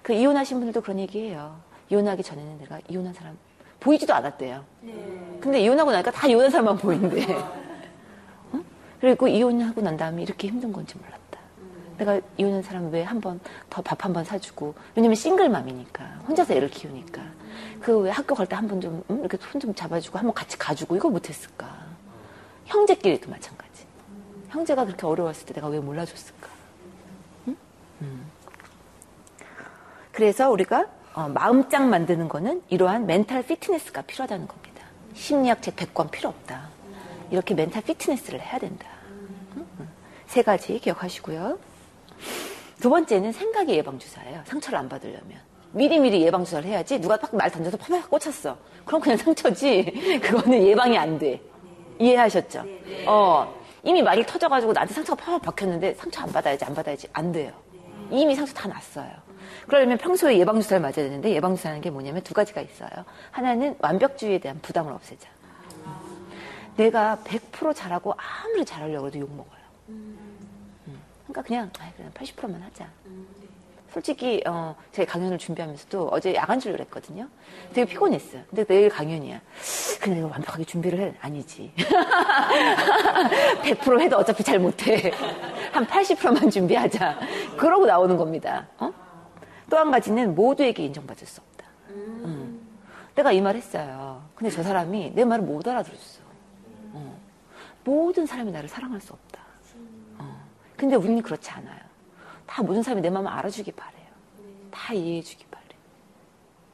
그 0.02 0.12
이혼하신 0.12 0.58
분들도 0.58 0.80
그런 0.80 0.98
얘기해요. 0.98 1.58
이혼하기 1.88 2.22
전에는 2.22 2.58
내가 2.58 2.80
이혼한 2.88 3.14
사람 3.14 3.38
보이지도 3.80 4.14
않았대요. 4.14 4.64
네. 4.82 5.38
근데 5.40 5.60
이혼하고 5.60 5.90
나니까 5.90 6.10
다 6.10 6.26
이혼한 6.26 6.50
사람만 6.50 6.76
보이는데. 6.78 7.34
어? 8.52 8.60
그리고 9.00 9.26
이혼하고 9.28 9.80
난 9.80 9.96
다음에 9.96 10.22
이렇게 10.22 10.48
힘든 10.48 10.72
건지 10.72 10.94
몰랐다. 10.98 11.20
내가 11.98 12.20
이혼한 12.38 12.62
사람 12.62 12.90
왜 12.92 13.02
한 13.04 13.20
번 13.20 13.40
더 13.68 13.82
밥 13.82 14.04
한 14.04 14.12
번 14.12 14.24
사주고 14.24 14.74
왜냐면 14.94 15.14
싱글맘이니까 15.16 16.04
혼자서 16.28 16.54
애를 16.54 16.68
키우니까 16.70 17.22
그 17.80 18.00
왜 18.00 18.10
학교 18.10 18.34
갈 18.34 18.46
때 18.46 18.54
한 18.56 18.68
번좀 18.68 19.02
이렇게 19.08 19.36
손 19.38 19.60
좀 19.60 19.74
잡아주고 19.74 20.18
한 20.18 20.24
번 20.26 20.32
같이 20.34 20.56
가주고 20.58 20.96
이거 20.96 21.10
못했을까 21.10 21.68
형제끼리도 22.66 23.30
마찬가지 23.30 23.84
형제가 24.48 24.84
그렇게 24.86 25.06
어려웠을 25.06 25.46
때 25.46 25.52
내가 25.54 25.68
왜 25.68 25.78
몰라줬을까 25.78 26.48
응? 27.48 27.56
음. 28.02 28.26
그래서 30.12 30.50
우리가 30.50 30.86
어, 31.12 31.28
마음장 31.28 31.90
만드는 31.90 32.28
거는 32.28 32.62
이러한 32.68 33.06
멘탈 33.06 33.42
피트니스가 33.42 34.02
필요하다는 34.02 34.46
겁니다. 34.46 34.84
심리학 35.14 35.60
책 35.62 35.76
100권 35.76 36.10
필요 36.10 36.28
없다. 36.28 36.68
이렇게 37.30 37.54
멘탈 37.54 37.82
피트니스를 37.82 38.40
해야 38.40 38.58
된다. 38.58 38.86
세 40.26 40.42
가지 40.42 40.78
기억하시고요. 40.78 41.58
두 42.80 42.90
번째는 42.90 43.32
생각의 43.32 43.76
예방주사예요. 43.78 44.42
상처를 44.46 44.78
안 44.78 44.88
받으려면. 44.88 45.38
미리미리 45.72 46.22
예방주사를 46.22 46.68
해야지 46.68 47.00
누가 47.00 47.16
딱말 47.16 47.50
던져서 47.50 47.76
파박 47.76 48.08
꽂혔어. 48.10 48.56
그럼 48.84 49.00
그냥 49.00 49.18
상처지. 49.18 50.20
그거는 50.22 50.62
예방이 50.62 50.96
안 50.96 51.18
돼. 51.18 51.40
이해하셨죠? 51.98 52.64
어, 53.06 53.54
이미 53.82 54.02
말이 54.02 54.24
터져가지고 54.24 54.72
나한테 54.72 54.94
상처가 54.94 55.22
파박 55.24 55.42
박혔는데 55.42 55.94
상처 55.94 56.22
안 56.22 56.32
받아야지, 56.32 56.64
안 56.64 56.74
받아야지. 56.74 57.08
안 57.12 57.32
돼요. 57.32 57.52
이미 58.10 58.34
상처 58.34 58.52
다 58.54 58.68
났어요. 58.68 59.10
그러려면 59.66 59.98
평소에 59.98 60.38
예방주사를 60.38 60.80
맞아야 60.80 60.94
되는데 60.94 61.30
예방주사는 61.32 61.80
게 61.80 61.90
뭐냐면 61.90 62.22
두 62.22 62.34
가지가 62.34 62.60
있어요. 62.60 62.90
하나는 63.30 63.76
완벽주의에 63.78 64.38
대한 64.38 64.58
부담을 64.60 64.92
없애자. 64.92 65.28
내가 66.76 67.18
100% 67.24 67.74
잘하고 67.74 68.14
아무리 68.16 68.64
잘하려고 68.64 69.08
해도 69.08 69.18
욕먹어요. 69.18 69.60
음. 69.90 70.18
그러니까 71.26 71.42
그냥 71.42 71.70
아, 71.78 71.92
그냥 71.96 72.10
80%만 72.12 72.62
하자. 72.62 72.86
솔직히 73.92 74.40
어, 74.46 74.74
제 74.92 75.04
강연을 75.04 75.36
준비하면서도 75.38 76.08
어제 76.12 76.34
야간 76.34 76.60
진료를 76.60 76.84
했거든요. 76.86 77.28
되게 77.72 77.84
피곤했어요. 77.90 78.42
근데 78.48 78.64
내일 78.64 78.88
강연이야. 78.88 79.40
근데 80.00 80.16
내가 80.16 80.28
완벽하게 80.28 80.64
준비를 80.64 81.00
해? 81.00 81.14
아니지. 81.20 81.72
100% 83.62 84.00
해도 84.00 84.16
어차피 84.16 84.44
잘 84.44 84.58
못해. 84.60 85.10
한 85.72 85.86
80%만 85.86 86.50
준비하자. 86.50 87.18
그러고 87.56 87.86
나오는 87.86 88.16
겁니다. 88.16 88.68
어? 88.78 88.92
또 89.70 89.76
한 89.78 89.90
가지는 89.90 90.34
모두에게 90.34 90.84
인정받을 90.84 91.26
수 91.26 91.40
없다. 91.40 91.64
음. 91.90 92.22
음. 92.24 92.60
내가 93.14 93.32
이 93.32 93.40
말 93.40 93.56
했어요. 93.56 94.22
근데 94.34 94.50
저 94.50 94.62
사람이 94.62 95.12
내 95.14 95.24
말을 95.24 95.44
못 95.44 95.66
알아들었어. 95.66 96.20
어. 96.92 97.18
모든 97.84 98.26
사람이 98.26 98.50
나를 98.52 98.68
사랑할 98.68 99.00
수 99.00 99.12
없다. 99.12 99.40
어. 100.18 100.40
근데 100.76 100.96
우리는 100.96 101.22
그렇지 101.22 101.50
않아요. 101.50 101.80
다 102.46 102.62
모든 102.62 102.82
사람이 102.82 103.00
내 103.00 103.10
마음을 103.10 103.30
알아주기 103.30 103.72
바래요. 103.72 104.00
다 104.70 104.92
이해해주기 104.92 105.44
바래. 105.50 105.64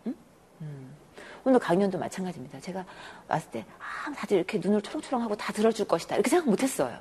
응? 0.06 0.14
음. 0.62 0.94
오늘 1.44 1.61
강연도 1.61 1.96
마찬가지입니다. 1.98 2.61
제가 2.61 2.85
왔을 3.28 3.50
때, 3.50 3.64
아, 3.78 4.12
다들 4.12 4.38
이렇게 4.38 4.59
눈을 4.59 4.82
초롱초롱하고 4.82 5.37
다 5.37 5.52
들어줄 5.52 5.87
것이다. 5.87 6.16
이렇게 6.16 6.28
생각 6.28 6.48
못 6.48 6.61
했어요. 6.62 6.98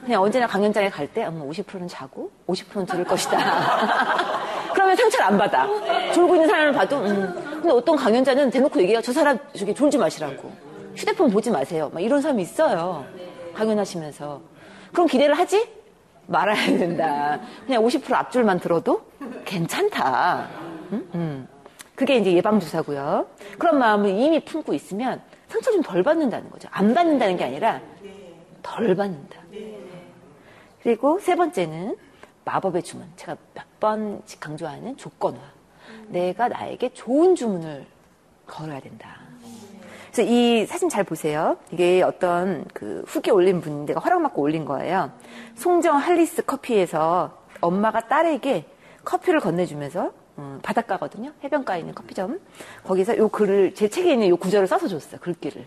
그냥 0.00 0.22
언제나 0.22 0.46
강연장에 0.46 0.88
갈 0.88 1.12
때, 1.12 1.26
음, 1.26 1.46
50%는 1.50 1.86
자고, 1.88 2.30
50%는 2.46 2.86
들을 2.86 3.04
것이다. 3.04 3.36
그러면 4.84 4.96
상처를 4.96 5.26
안 5.26 5.38
받아. 5.38 5.66
졸고 6.12 6.34
있는 6.34 6.46
사람을 6.48 6.72
봐도, 6.72 6.98
음. 6.98 7.32
근데 7.34 7.70
어떤 7.70 7.96
강연자는 7.96 8.50
대놓고 8.50 8.78
얘기해요. 8.82 9.00
저 9.00 9.12
사람 9.12 9.38
저기 9.56 9.74
졸지 9.74 9.96
마시라고. 9.96 10.52
휴대폰 10.94 11.30
보지 11.30 11.50
마세요. 11.50 11.90
막 11.92 12.00
이런 12.00 12.20
사람이 12.20 12.42
있어요. 12.42 13.04
강연하시면서. 13.54 14.40
그럼 14.92 15.06
기대를 15.06 15.36
하지 15.38 15.66
말아야 16.26 16.66
된다. 16.66 17.40
그냥 17.66 17.82
50% 17.82 18.12
앞줄만 18.12 18.60
들어도 18.60 19.02
괜찮다. 19.46 20.48
음? 20.92 21.08
음. 21.14 21.48
그게 21.94 22.16
이제 22.16 22.32
예방주사고요. 22.34 23.26
그런 23.58 23.78
마음을 23.78 24.10
이미 24.10 24.40
품고 24.40 24.74
있으면 24.74 25.22
상처 25.48 25.70
좀 25.72 25.82
덜 25.82 26.02
받는다는 26.02 26.50
거죠. 26.50 26.68
안 26.72 26.92
받는다는 26.92 27.36
게 27.38 27.44
아니라 27.44 27.80
덜 28.62 28.94
받는다. 28.94 29.40
그리고 30.82 31.18
세 31.20 31.34
번째는 31.36 31.96
마법의 32.44 32.82
주문. 32.82 33.06
제가 33.16 33.36
몇 33.54 33.64
번씩 33.80 34.40
강조하는 34.40 34.96
조건화. 34.96 35.38
내가 36.08 36.48
나에게 36.48 36.90
좋은 36.90 37.34
주문을 37.34 37.86
걸어야 38.46 38.80
된다. 38.80 39.16
그래서 40.12 40.30
이 40.30 40.64
사진 40.66 40.88
잘 40.88 41.02
보세요. 41.02 41.56
이게 41.72 42.02
어떤 42.02 42.64
그 42.72 43.02
후기 43.06 43.30
올린 43.30 43.60
분, 43.60 43.84
내가 43.84 44.00
허락받고 44.00 44.40
올린 44.40 44.64
거예요. 44.64 45.10
송정 45.56 45.96
할리스 45.96 46.44
커피에서 46.44 47.36
엄마가 47.60 48.06
딸에게 48.06 48.64
커피를 49.04 49.40
건네주면서 49.40 50.12
음, 50.38 50.60
바닷가거든요. 50.62 51.32
해변가에 51.42 51.80
있는 51.80 51.94
커피점. 51.94 52.40
거기서 52.84 53.16
요 53.16 53.28
글을, 53.28 53.74
제 53.74 53.88
책에 53.88 54.12
있는 54.12 54.28
요 54.28 54.36
구절을 54.36 54.66
써서 54.66 54.86
줬어요. 54.88 55.20
글귀를. 55.20 55.66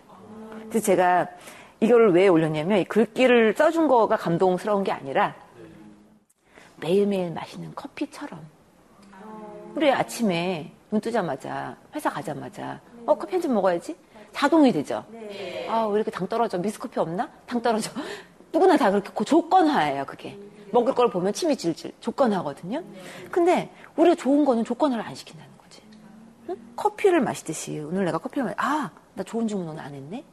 그래서 0.70 0.86
제가 0.86 1.28
이걸 1.80 2.12
왜 2.12 2.28
올렸냐면 2.28 2.80
이 2.80 2.84
글귀를 2.86 3.54
써준 3.58 3.88
거가 3.88 4.18
감동스러운 4.18 4.84
게 4.84 4.92
아니라 4.92 5.36
매일매일 6.78 7.32
마시는 7.32 7.74
커피처럼 7.76 8.40
우리 9.76 9.92
아침에 9.92 10.72
눈 10.90 11.02
뜨자마자 11.02 11.76
회사 11.94 12.10
가자마자 12.10 12.80
어 13.06 13.16
커피 13.16 13.34
한 13.34 13.42
잔 13.42 13.54
먹어야지 13.54 13.96
자동이 14.32 14.72
되죠. 14.72 15.04
아 15.70 15.88
왜 15.88 15.96
이렇게 15.96 16.12
당 16.12 16.28
떨어져 16.28 16.58
미스커피 16.58 17.00
없나? 17.00 17.30
당 17.46 17.62
떨어져. 17.62 17.92
누구나 18.54 18.78
다 18.78 18.90
그렇게 18.92 19.12
조건화예요 19.24 20.06
그게. 20.06 20.38
먹을 20.72 20.94
걸 20.94 21.10
보면 21.10 21.34
침이 21.34 21.56
질질 21.56 21.94
조건하거든요. 22.02 22.84
근데 23.32 23.72
우리가 23.96 24.16
좋은 24.16 24.44
거는 24.46 24.64
조건을 24.66 25.00
안 25.02 25.16
시킨다는 25.16 25.52
거지. 25.58 25.82
응? 26.50 26.58
커피를 26.76 27.22
마시듯이 27.22 27.80
오늘 27.80 28.06
내가 28.06 28.18
커피를 28.18 28.44
마시 28.46 28.56
아 28.60 28.92
나 29.16 29.24
좋은 29.24 29.48
주문 29.48 29.68
오늘 29.68 29.82
안 29.82 29.94
했네. 29.96 30.24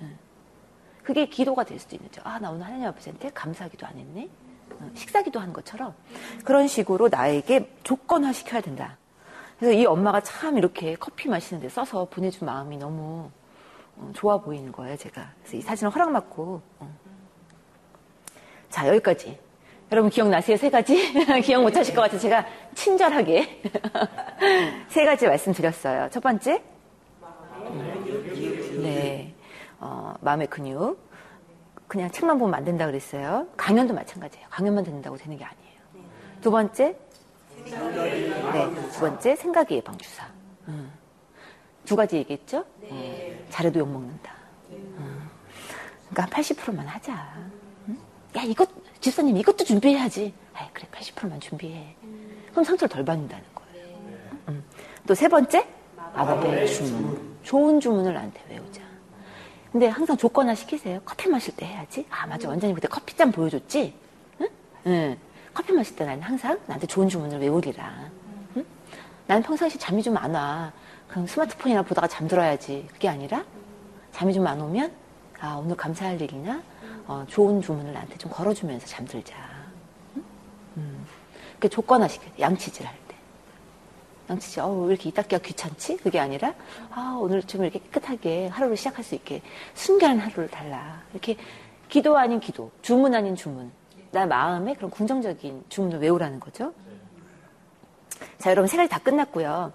응. 0.00 0.18
그게 1.02 1.26
기도가 1.26 1.64
될 1.64 1.78
수도 1.78 1.94
있는 1.96 2.08
거죠. 2.08 2.22
아 2.24 2.38
나 2.38 2.50
오늘 2.50 2.64
하나님 2.64 2.86
아버지한테 2.86 3.30
감사기도 3.30 3.86
안 3.86 3.98
했네. 3.98 4.28
응. 4.80 4.90
식사기도 4.94 5.40
한 5.40 5.52
것처럼 5.52 5.94
그런 6.44 6.68
식으로 6.68 7.08
나에게 7.08 7.70
조건화 7.82 8.32
시켜야 8.32 8.60
된다. 8.60 8.98
그래서 9.58 9.78
이 9.78 9.84
엄마가 9.84 10.20
참 10.22 10.56
이렇게 10.56 10.96
커피 10.96 11.28
마시는데 11.28 11.68
써서 11.68 12.06
보내준 12.10 12.46
마음이 12.46 12.78
너무 12.78 13.30
어, 13.96 14.10
좋아 14.14 14.38
보이는 14.38 14.72
거예요, 14.72 14.96
제가. 14.96 15.32
그래서 15.42 15.56
이 15.56 15.60
사진을 15.60 15.92
허락받고. 15.92 16.62
어. 16.78 16.98
자, 18.70 18.88
여기까지. 18.88 19.38
여러분 19.92 20.08
기억나세요? 20.08 20.56
세 20.56 20.70
가지? 20.70 21.12
기억 21.42 21.62
못 21.62 21.76
하실 21.76 21.94
것 21.94 22.02
같아서 22.02 22.22
제가 22.22 22.46
친절하게 22.74 23.62
세 24.88 25.04
가지 25.04 25.26
말씀드렸어요. 25.26 26.08
첫 26.10 26.22
번째. 26.22 26.62
네. 28.80 29.34
어, 29.80 30.14
마음의 30.20 30.46
근육. 30.46 31.09
그냥 31.90 32.08
책만 32.08 32.38
보면 32.38 32.54
안 32.54 32.64
된다 32.64 32.86
그랬어요. 32.86 33.48
강연도 33.56 33.92
마찬가지예요. 33.92 34.46
강연만 34.48 34.84
듣는다고 34.84 35.16
되는 35.16 35.36
게 35.36 35.44
아니에요. 35.44 36.06
두 36.40 36.48
번째. 36.48 36.96
네. 37.64 38.90
두 38.92 39.00
번째, 39.00 39.34
생각의 39.34 39.78
예방 39.78 39.98
주사. 39.98 40.24
음. 40.68 40.92
두 41.84 41.96
가지 41.96 42.18
얘기했죠? 42.18 42.64
네. 42.80 43.44
잘해도 43.50 43.80
욕 43.80 43.88
먹는다. 43.88 44.32
음. 44.70 45.28
그러니까 46.10 46.22
한 46.22 46.30
80%만 46.30 46.86
하자. 46.86 47.12
음? 47.88 47.98
야, 48.36 48.42
이것, 48.42 48.68
집사님 49.00 49.36
이것도 49.38 49.64
준비해야지. 49.64 50.32
아 50.54 50.68
그래, 50.72 50.86
80%만 50.92 51.40
준비해. 51.40 51.96
그럼 52.52 52.62
상처를 52.62 52.88
덜 52.88 53.04
받는다는 53.04 53.44
거예요. 53.52 53.96
음. 54.46 54.64
또세 55.08 55.26
번째, 55.26 55.66
마법의 55.96 56.68
주문. 56.68 57.36
좋은 57.42 57.80
주문을 57.80 58.14
나한테 58.14 58.40
외우자. 58.48 58.89
근데 59.72 59.86
항상 59.88 60.16
조건화 60.16 60.54
시키세요. 60.54 61.00
커피 61.04 61.28
마실 61.28 61.54
때 61.54 61.66
해야지. 61.66 62.06
아, 62.10 62.26
맞아. 62.26 62.48
원장님 62.48 62.74
그때 62.74 62.88
커피잔 62.88 63.30
보여줬지? 63.30 63.94
응? 64.40 64.48
응. 64.86 65.16
커피 65.54 65.72
마실 65.72 65.94
때 65.96 66.04
나는 66.04 66.22
항상 66.22 66.58
나한테 66.66 66.86
좋은 66.86 67.08
주문을 67.08 67.38
외우리라. 67.40 68.10
응? 68.56 68.64
나는 69.26 69.42
평상시 69.42 69.78
잠이 69.78 70.02
좀 70.02 70.16
안 70.16 70.34
와. 70.34 70.72
그럼 71.08 71.26
스마트폰이나 71.26 71.82
보다가 71.82 72.08
잠들어야지. 72.08 72.88
그게 72.92 73.08
아니라 73.08 73.44
잠이 74.12 74.34
좀 74.34 74.46
안 74.46 74.60
오면 74.60 74.92
아, 75.40 75.54
오늘 75.54 75.76
감사할 75.76 76.20
일이나 76.20 76.60
어, 77.06 77.24
좋은 77.28 77.62
주문을 77.62 77.92
나한테 77.92 78.16
좀 78.18 78.30
걸어주면서 78.30 78.86
잠들자. 78.86 79.34
응? 80.16 80.24
음. 80.78 81.06
그 81.60 81.68
조건화 81.68 82.08
시켜 82.08 82.26
양치질 82.40 82.86
할 82.86 82.94
때. 82.94 82.99
양치질, 84.30 84.62
어, 84.62 84.68
왜 84.82 84.94
이렇게 84.94 85.08
이 85.08 85.12
닦기가 85.12 85.42
귀찮지? 85.42 85.96
그게 85.98 86.20
아니라, 86.20 86.54
아, 86.90 87.18
오늘 87.20 87.42
좀 87.42 87.62
이렇게 87.62 87.80
깨끗하게 87.80 88.46
하루를 88.48 88.76
시작할 88.76 89.02
수 89.04 89.14
있게 89.16 89.42
순결한 89.74 90.18
하루를 90.18 90.48
달라. 90.48 91.02
이렇게 91.12 91.36
기도 91.88 92.16
아닌 92.16 92.38
기도, 92.38 92.70
주문 92.82 93.14
아닌 93.14 93.34
주문. 93.34 93.70
나 94.12 94.26
마음에 94.26 94.74
그런 94.74 94.90
긍정적인 94.90 95.64
주문을 95.68 95.98
외우라는 96.00 96.40
거죠. 96.40 96.72
자, 98.38 98.50
여러분 98.50 98.68
세 98.68 98.76
가지 98.76 98.88
다 98.88 98.98
끝났고요. 98.98 99.72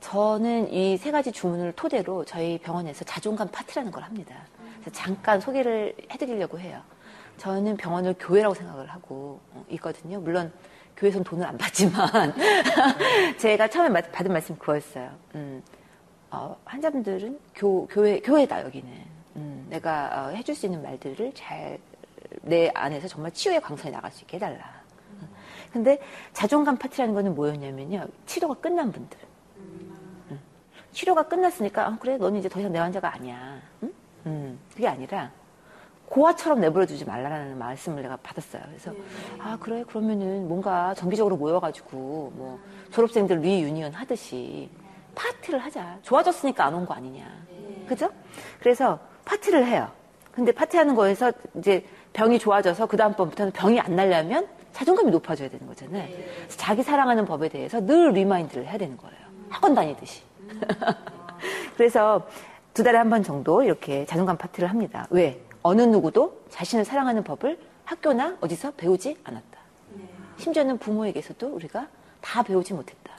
저는 0.00 0.72
이 0.72 0.96
세 0.98 1.12
가지 1.12 1.30
주문을 1.30 1.72
토대로 1.72 2.24
저희 2.24 2.58
병원에서 2.58 3.04
자존감 3.04 3.48
파티라는 3.48 3.92
걸 3.92 4.02
합니다. 4.02 4.34
잠깐 4.92 5.40
소개를 5.40 5.94
해드리려고 6.10 6.58
해요. 6.58 6.80
저는 7.38 7.76
병원을 7.76 8.16
교회라고 8.18 8.54
생각을 8.54 8.88
하고 8.88 9.40
있거든요. 9.70 10.20
물론 10.20 10.52
교회에서는 10.96 11.24
돈을 11.24 11.46
안 11.46 11.58
받지만 11.58 12.34
제가 13.38 13.68
처음에 13.68 14.00
받은 14.02 14.32
말씀이 14.32 14.58
그거였어요. 14.58 15.10
음, 15.34 15.62
어, 16.30 16.56
환자분들은 16.64 17.38
교, 17.54 17.86
교회, 17.86 18.20
교회다 18.20 18.64
여기는. 18.64 18.88
음, 19.36 19.66
내가 19.70 20.26
어, 20.26 20.28
해줄 20.30 20.54
수 20.54 20.66
있는 20.66 20.82
말들을 20.82 21.32
잘 21.34 21.78
내 22.42 22.70
안에서 22.74 23.08
정말 23.08 23.32
치유의 23.32 23.60
광선이 23.60 23.92
나갈 23.92 24.10
수 24.10 24.22
있게 24.22 24.36
해달라. 24.36 24.82
근데 25.72 25.98
자존감 26.32 26.76
파티라는 26.76 27.14
거는 27.14 27.34
뭐였냐면요. 27.34 28.06
치료가 28.26 28.54
끝난 28.54 28.92
분들. 28.92 29.18
음, 29.56 30.40
치료가 30.92 31.22
끝났으니까 31.22 31.86
아, 31.86 31.98
그래 31.98 32.16
너는 32.18 32.40
이제 32.40 32.48
더 32.48 32.60
이상 32.60 32.72
내 32.72 32.78
환자가 32.78 33.14
아니야. 33.14 33.60
응? 33.82 33.92
음, 34.26 34.58
그게 34.72 34.86
아니라 34.86 35.30
고아처럼 36.16 36.60
내버려 36.60 36.84
두지 36.84 37.06
말라라는 37.06 37.58
말씀을 37.58 38.02
내가 38.02 38.16
받았어요. 38.18 38.62
그래서 38.66 38.90
네. 38.90 38.98
아 39.38 39.56
그래 39.58 39.82
그러면은 39.88 40.46
뭔가 40.46 40.92
정기적으로 40.92 41.36
모여가지고 41.38 42.32
뭐 42.36 42.58
졸업생들 42.90 43.38
reunion 43.40 43.92
하듯이 43.94 44.68
파티를 45.14 45.58
하자. 45.58 45.98
좋아졌으니까 46.02 46.66
안 46.66 46.74
온 46.74 46.84
거 46.84 46.92
아니냐. 46.92 47.24
네. 47.48 47.84
그죠? 47.88 48.10
그래서 48.60 48.98
파티를 49.24 49.66
해요. 49.66 49.88
근데 50.32 50.52
파티하는 50.52 50.94
거에서 50.94 51.32
이제 51.56 51.86
병이 52.12 52.38
좋아져서 52.38 52.86
그 52.86 52.98
다음번부터는 52.98 53.52
병이 53.52 53.80
안 53.80 53.96
날려면 53.96 54.46
자존감이 54.74 55.10
높아져야 55.10 55.48
되는 55.48 55.66
거잖아요. 55.66 56.02
네. 56.08 56.26
자기 56.48 56.82
사랑하는 56.82 57.24
법에 57.24 57.48
대해서 57.48 57.80
늘 57.80 58.12
remind를 58.12 58.66
해야 58.66 58.76
되는 58.76 58.98
거예요. 58.98 59.16
학원 59.48 59.74
다니듯이. 59.74 60.22
음. 60.40 60.60
그래서 61.76 62.26
두 62.74 62.82
달에 62.82 62.98
한 62.98 63.08
번 63.08 63.22
정도 63.22 63.62
이렇게 63.62 64.04
자존감 64.04 64.36
파티를 64.36 64.68
합니다. 64.68 65.06
왜? 65.08 65.40
어느 65.62 65.82
누구도 65.82 66.42
자신을 66.50 66.84
사랑하는 66.84 67.24
법을 67.24 67.58
학교나 67.84 68.38
어디서 68.40 68.72
배우지 68.72 69.16
않았다. 69.24 69.58
심지어는 70.38 70.78
부모에게서도 70.78 71.46
우리가 71.46 71.88
다 72.20 72.42
배우지 72.42 72.74
못했다. 72.74 73.12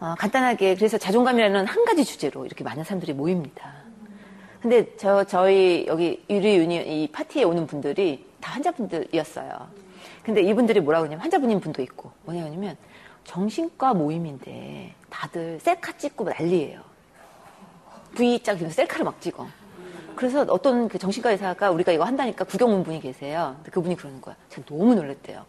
어, 0.00 0.14
간단하게 0.18 0.74
그래서 0.74 0.98
자존감이라는 0.98 1.66
한 1.66 1.84
가지 1.84 2.04
주제로 2.04 2.44
이렇게 2.44 2.64
많은 2.64 2.84
사람들이 2.84 3.12
모입니다. 3.12 3.72
근데 4.60 4.96
저 4.96 5.24
저희 5.24 5.84
여기 5.88 6.24
유리 6.30 6.56
유니 6.56 7.04
이 7.04 7.08
파티에 7.08 7.44
오는 7.44 7.66
분들이 7.66 8.26
다 8.40 8.52
환자분들이었어요. 8.52 9.68
근데 10.24 10.42
이분들이 10.42 10.80
뭐라고 10.80 11.04
하냐면 11.04 11.20
환자분인 11.22 11.60
분도 11.60 11.82
있고 11.82 12.12
뭐냐면 12.24 12.76
정신과 13.24 13.94
모임인데 13.94 14.94
다들 15.10 15.58
셀카 15.60 15.96
찍고 15.96 16.24
난리예요. 16.24 16.80
V자 18.14 18.56
그래서 18.56 18.74
셀카를 18.74 19.04
막 19.04 19.20
찍어. 19.20 19.46
그래서 20.16 20.42
어떤 20.48 20.88
그 20.88 20.98
정신과 20.98 21.30
의사가 21.32 21.70
우리가 21.70 21.92
이거 21.92 22.04
한다니까 22.04 22.44
구경 22.44 22.70
온 22.70 22.82
분이 22.84 23.00
계세요. 23.00 23.56
그분이 23.70 23.96
그러는 23.96 24.20
거야. 24.20 24.36
제가 24.48 24.66
너무 24.66 24.94
놀랐대요. 24.94 25.44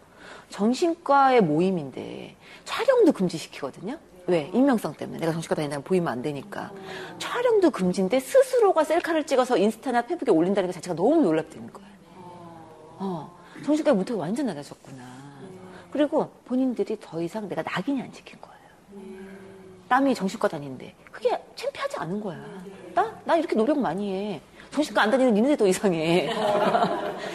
정신과의 0.49 1.41
모임인데 1.41 2.36
촬영도 2.65 3.12
금지시키거든요. 3.12 3.97
왜? 4.28 4.49
익명성 4.54 4.93
때문에. 4.93 5.19
내가 5.19 5.32
정신과 5.34 5.56
다닌다면 5.56 5.84
보이면 5.84 6.08
안 6.12 6.21
되니까. 6.21 6.71
촬영도 7.19 7.71
금지인데 7.71 8.19
스스로가 8.19 8.84
셀카를 8.84 9.26
찍어서 9.26 9.58
인스타나 9.58 10.04
페북에 10.04 10.32
올린다는 10.32 10.67
것 10.67 10.73
자체가 10.73 10.95
너무 10.95 11.21
놀랍다는 11.21 11.73
거예요. 11.73 11.89
어, 12.99 13.38
정신과의 13.65 13.95
문턱이 13.97 14.17
완전 14.19 14.45
낮아졌구나. 14.45 15.04
그리고 15.91 16.32
본인들이 16.45 16.97
더 17.02 17.21
이상 17.21 17.47
내가 17.49 17.62
낙인이 17.63 18.02
안 18.02 18.12
찍힌 18.13 18.39
거예요. 18.41 18.54
땀이 19.89 20.15
정신과 20.15 20.47
다니는데 20.47 20.95
그게 21.12 21.30
창피하지 21.56 21.97
않은 21.97 22.21
거야. 22.21 22.39
나, 22.95 23.19
나 23.26 23.36
이렇게 23.36 23.56
노력 23.56 23.78
많이 23.80 24.12
해. 24.12 24.41
정신과 24.74 25.04
안 25.04 25.12
다니는 25.12 25.36
니네들 25.36 25.56
더 25.58 25.68
이상해. 25.68 26.30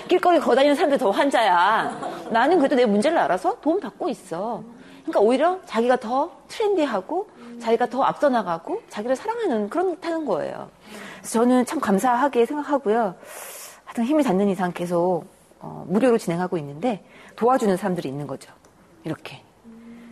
길거리 0.08 0.40
거다니는 0.40 0.74
사람들 0.74 0.98
더 0.98 1.10
환자야. 1.10 2.28
나는 2.30 2.58
그래도 2.58 2.74
내 2.74 2.84
문제를 2.84 3.16
알아서 3.16 3.60
도움 3.60 3.78
받고 3.78 4.08
있어. 4.08 4.64
그러니까 5.02 5.20
오히려 5.20 5.60
자기가 5.64 5.96
더 5.96 6.32
트렌디하고 6.48 7.30
자기가 7.60 7.86
더 7.86 8.02
앞서 8.02 8.28
나가고 8.28 8.82
자기를 8.88 9.14
사랑하는 9.14 9.70
그런 9.70 9.98
타는 10.00 10.26
거예요. 10.26 10.68
그래서 11.18 11.38
저는 11.38 11.64
참 11.64 11.78
감사하게 11.78 12.44
생각하고요. 12.44 13.14
하여튼 13.84 14.04
힘이 14.04 14.24
닿는 14.24 14.48
이상 14.48 14.72
계속 14.72 15.24
어, 15.60 15.84
무료로 15.88 16.18
진행하고 16.18 16.58
있는데 16.58 17.04
도와주는 17.36 17.76
사람들이 17.76 18.08
있는 18.08 18.26
거죠. 18.26 18.52
이렇게 19.04 19.42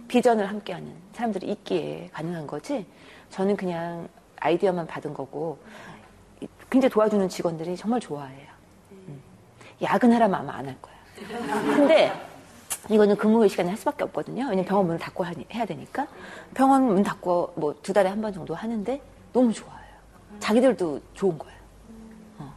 비전을 0.06 0.46
함께하는 0.46 0.92
사람들이 1.12 1.48
있기에 1.48 2.10
가능한 2.12 2.46
거지. 2.46 2.86
저는 3.30 3.56
그냥 3.56 4.08
아이디어만 4.38 4.86
받은 4.86 5.12
거고 5.12 5.58
굉장히 6.76 6.92
도와주는 6.92 7.26
직원들이 7.30 7.74
정말 7.74 8.00
좋아해요. 8.00 8.48
음. 8.92 9.22
야근하라면 9.80 10.38
아마 10.40 10.56
안할 10.56 10.76
거야. 10.82 10.94
근데 11.74 12.12
이거는 12.90 13.16
근무의 13.16 13.48
시간에 13.48 13.70
할 13.70 13.78
수밖에 13.78 14.04
없거든요. 14.04 14.42
왜냐면 14.44 14.66
병원 14.66 14.84
문을 14.86 14.98
닫고 15.00 15.24
해야 15.24 15.64
되니까. 15.64 16.06
병원 16.54 16.82
문 16.84 17.02
닫고 17.02 17.54
뭐 17.56 17.74
두 17.82 17.94
달에 17.94 18.10
한 18.10 18.20
번 18.20 18.30
정도 18.34 18.54
하는데 18.54 19.00
너무 19.32 19.50
좋아요. 19.54 19.80
자기들도 20.38 21.00
좋은 21.14 21.38
거예요. 21.38 21.56
어. 22.40 22.52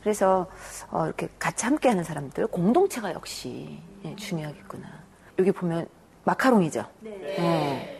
그래서 0.00 0.46
어, 0.92 1.06
이렇게 1.06 1.28
같이 1.40 1.64
함께 1.64 1.88
하는 1.88 2.04
사람들 2.04 2.46
공동체가 2.46 3.12
역시 3.12 3.80
예, 4.04 4.14
중요하겠구나. 4.14 4.86
여기 5.40 5.50
보면 5.50 5.88
마카롱이죠. 6.22 6.84
네. 7.00 7.36
어. 7.40 7.93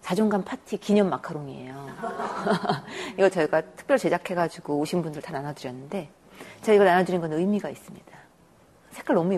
자존감 0.00 0.42
파티 0.42 0.76
기념 0.78 1.10
마카롱이에요. 1.10 1.88
이거 3.18 3.28
저희가 3.28 3.60
특별 3.76 3.98
제작해가지고 3.98 4.78
오신 4.78 5.02
분들 5.02 5.22
다 5.22 5.32
나눠드렸는데 5.32 6.10
제가 6.62 6.74
이거 6.74 6.84
나눠드린 6.84 7.20
건 7.20 7.32
의미가 7.32 7.68
있습니다. 7.68 8.18
색깔 8.90 9.16
너무? 9.16 9.30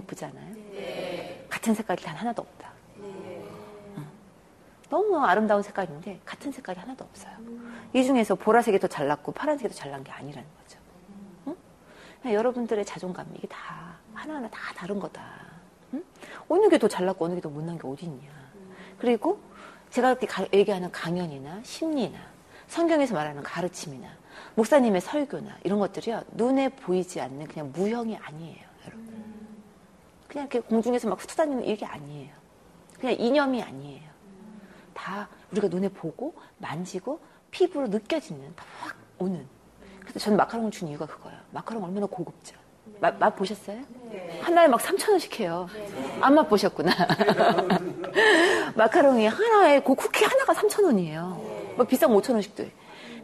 네. 0.72 1.46
같은 1.50 1.74
색깔이 1.74 2.02
단 2.02 2.16
하나도 2.16 2.42
없다. 2.42 2.72
너무 4.88 5.18
아름다운 5.24 5.62
색깔인데 5.62 6.20
같은 6.24 6.52
색깔이 6.52 6.78
하나도 6.78 7.04
없어요. 7.04 7.32
음. 7.38 7.88
이 7.94 8.04
중에서 8.04 8.34
보라색이 8.34 8.78
더 8.78 8.86
잘났고 8.86 9.32
파란색이 9.32 9.70
더 9.70 9.74
잘난 9.74 10.04
게 10.04 10.12
아니라는 10.12 10.46
거죠. 10.62 10.78
응? 11.46 11.56
여러분들의 12.32 12.84
자존감 12.84 13.26
이게 13.34 13.48
다 13.48 13.96
하나하나 14.12 14.48
다 14.50 14.58
다른 14.76 15.00
거다. 15.00 15.22
응? 15.94 16.04
어느 16.48 16.68
게 16.68 16.76
더 16.76 16.88
잘났고 16.88 17.24
어느 17.24 17.34
게 17.34 17.40
더 17.40 17.48
못난 17.48 17.78
게 17.78 17.88
어디 17.88 18.04
있냐. 18.04 18.28
그리고 18.98 19.40
제가 19.92 20.14
그렇게 20.14 20.48
얘기하는 20.58 20.90
강연이나 20.90 21.60
심리나 21.62 22.18
성경에서 22.68 23.14
말하는 23.14 23.42
가르침이나 23.42 24.08
목사님의 24.54 25.00
설교나 25.02 25.58
이런 25.64 25.78
것들이요 25.78 26.22
눈에 26.32 26.70
보이지 26.70 27.20
않는 27.20 27.46
그냥 27.46 27.70
무형이 27.74 28.16
아니에요, 28.16 28.64
여러분. 28.86 29.24
그냥 30.28 30.48
이렇게 30.50 30.60
공중에서 30.60 31.08
막 31.08 31.22
흩어다니는 31.22 31.64
이게 31.66 31.84
아니에요. 31.84 32.32
그냥 32.98 33.16
이념이 33.18 33.62
아니에요. 33.62 34.10
다 34.94 35.28
우리가 35.50 35.68
눈에 35.68 35.88
보고 35.88 36.34
만지고 36.58 37.20
피부로 37.50 37.86
느껴지는 37.88 38.54
다 38.56 38.64
확 38.82 38.96
오는. 39.18 39.46
그래서 40.00 40.18
저는 40.18 40.36
마카롱을 40.38 40.70
준 40.72 40.88
이유가 40.88 41.06
그거예요. 41.06 41.38
마카롱 41.52 41.84
얼마나 41.84 42.06
고급져. 42.06 42.56
맛, 43.00 43.16
맛 43.18 43.36
보셨어요? 43.36 43.80
네. 44.10 44.40
한 44.42 44.54
달에 44.54 44.66
막 44.68 44.80
3천 44.80 45.10
원씩 45.10 45.38
해요. 45.40 45.68
네. 45.72 46.18
안 46.20 46.34
맛보셨구나. 46.34 46.90
마카롱이 48.76 49.26
하나에 49.26 49.80
그 49.80 49.94
쿠키 49.94 50.24
하나가 50.24 50.52
3천원이에요. 50.52 51.36
네. 51.42 51.72
뭐 51.76 51.86
비싼 51.86 52.10
5천원씩도 52.10 52.68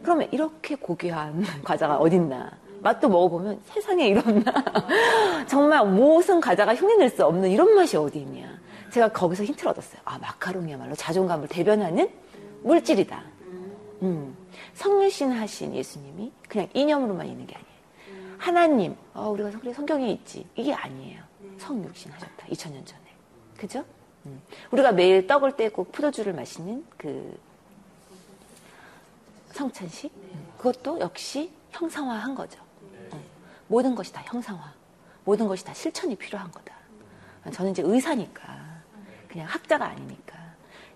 그러면 0.03 0.27
이렇게 0.31 0.75
고귀한 0.75 1.43
과자가 1.63 1.97
어딨나. 1.97 2.51
맛도 2.81 3.09
먹어보면 3.09 3.59
세상에 3.65 4.07
이런 4.07 4.43
정말 5.47 5.85
무슨 5.85 6.39
과자가 6.39 6.75
흉내낼 6.75 7.09
수 7.09 7.25
없는 7.25 7.49
이런 7.49 7.75
맛이 7.75 7.97
어디 7.97 8.19
있냐. 8.19 8.57
제가 8.89 9.09
거기서 9.09 9.43
힌트를 9.43 9.71
얻었어요. 9.71 10.01
아 10.05 10.17
마카롱이야말로 10.17 10.95
자존감을 10.95 11.49
대변하는 11.49 12.09
물질이다. 12.63 13.21
음. 14.01 14.35
성유신 14.75 15.31
하신 15.33 15.75
예수님이 15.75 16.31
그냥 16.47 16.69
이념으로만 16.73 17.27
있는 17.27 17.45
게 17.45 17.55
아니에요. 17.55 17.69
하나님, 18.37 18.95
어, 19.13 19.29
우리가 19.29 19.51
성경에 19.73 20.09
있지. 20.11 20.45
이게 20.55 20.73
아니에요. 20.73 21.21
성육신 21.57 22.11
하셨다. 22.11 22.47
2000년 22.47 22.85
전에. 22.85 23.01
그죠? 23.57 23.83
음. 24.25 24.41
우리가 24.71 24.91
매일 24.91 25.27
떡을 25.27 25.55
떼고 25.55 25.85
포도주를 25.85 26.33
마시는 26.33 26.85
그 26.97 27.37
성찬식? 29.53 30.11
그것도 30.57 30.99
역시 30.99 31.51
형상화한 31.71 32.35
거죠. 32.35 32.59
어. 33.11 33.21
모든 33.67 33.95
것이 33.95 34.11
다 34.11 34.21
형상화. 34.25 34.73
모든 35.23 35.47
것이 35.47 35.63
다 35.63 35.73
실천이 35.73 36.15
필요한 36.15 36.51
거다. 36.51 36.73
저는 37.51 37.71
이제 37.71 37.81
의사니까. 37.85 38.69
그냥 39.27 39.47
학자가 39.47 39.85
아니니까. 39.85 40.37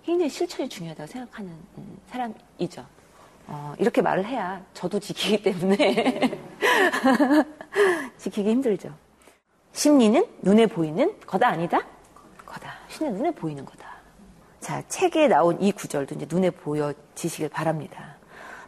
굉장히 0.04 0.30
실천이 0.30 0.68
중요하다고 0.68 1.08
생각하는 1.08 1.52
음, 1.78 1.98
사람이죠. 2.08 2.86
어, 3.48 3.74
이렇게 3.78 4.02
말을 4.02 4.26
해야 4.26 4.64
저도 4.74 5.00
지키기 5.00 5.44
때문에 5.44 6.40
지키기 8.18 8.50
힘들죠. 8.50 8.94
심리는 9.72 10.26
눈에 10.42 10.66
보이는 10.68 11.20
거다 11.26 11.48
아니다? 11.50 11.86
심리는 12.94 13.18
눈에 13.18 13.32
보이는 13.32 13.66
거다. 13.66 13.88
자, 14.60 14.84
책에 14.88 15.28
나온 15.28 15.60
이 15.60 15.72
구절도 15.72 16.16
이제 16.16 16.28
눈에 16.30 16.52
보여지시길 16.52 17.50
바랍니다. 17.50 18.18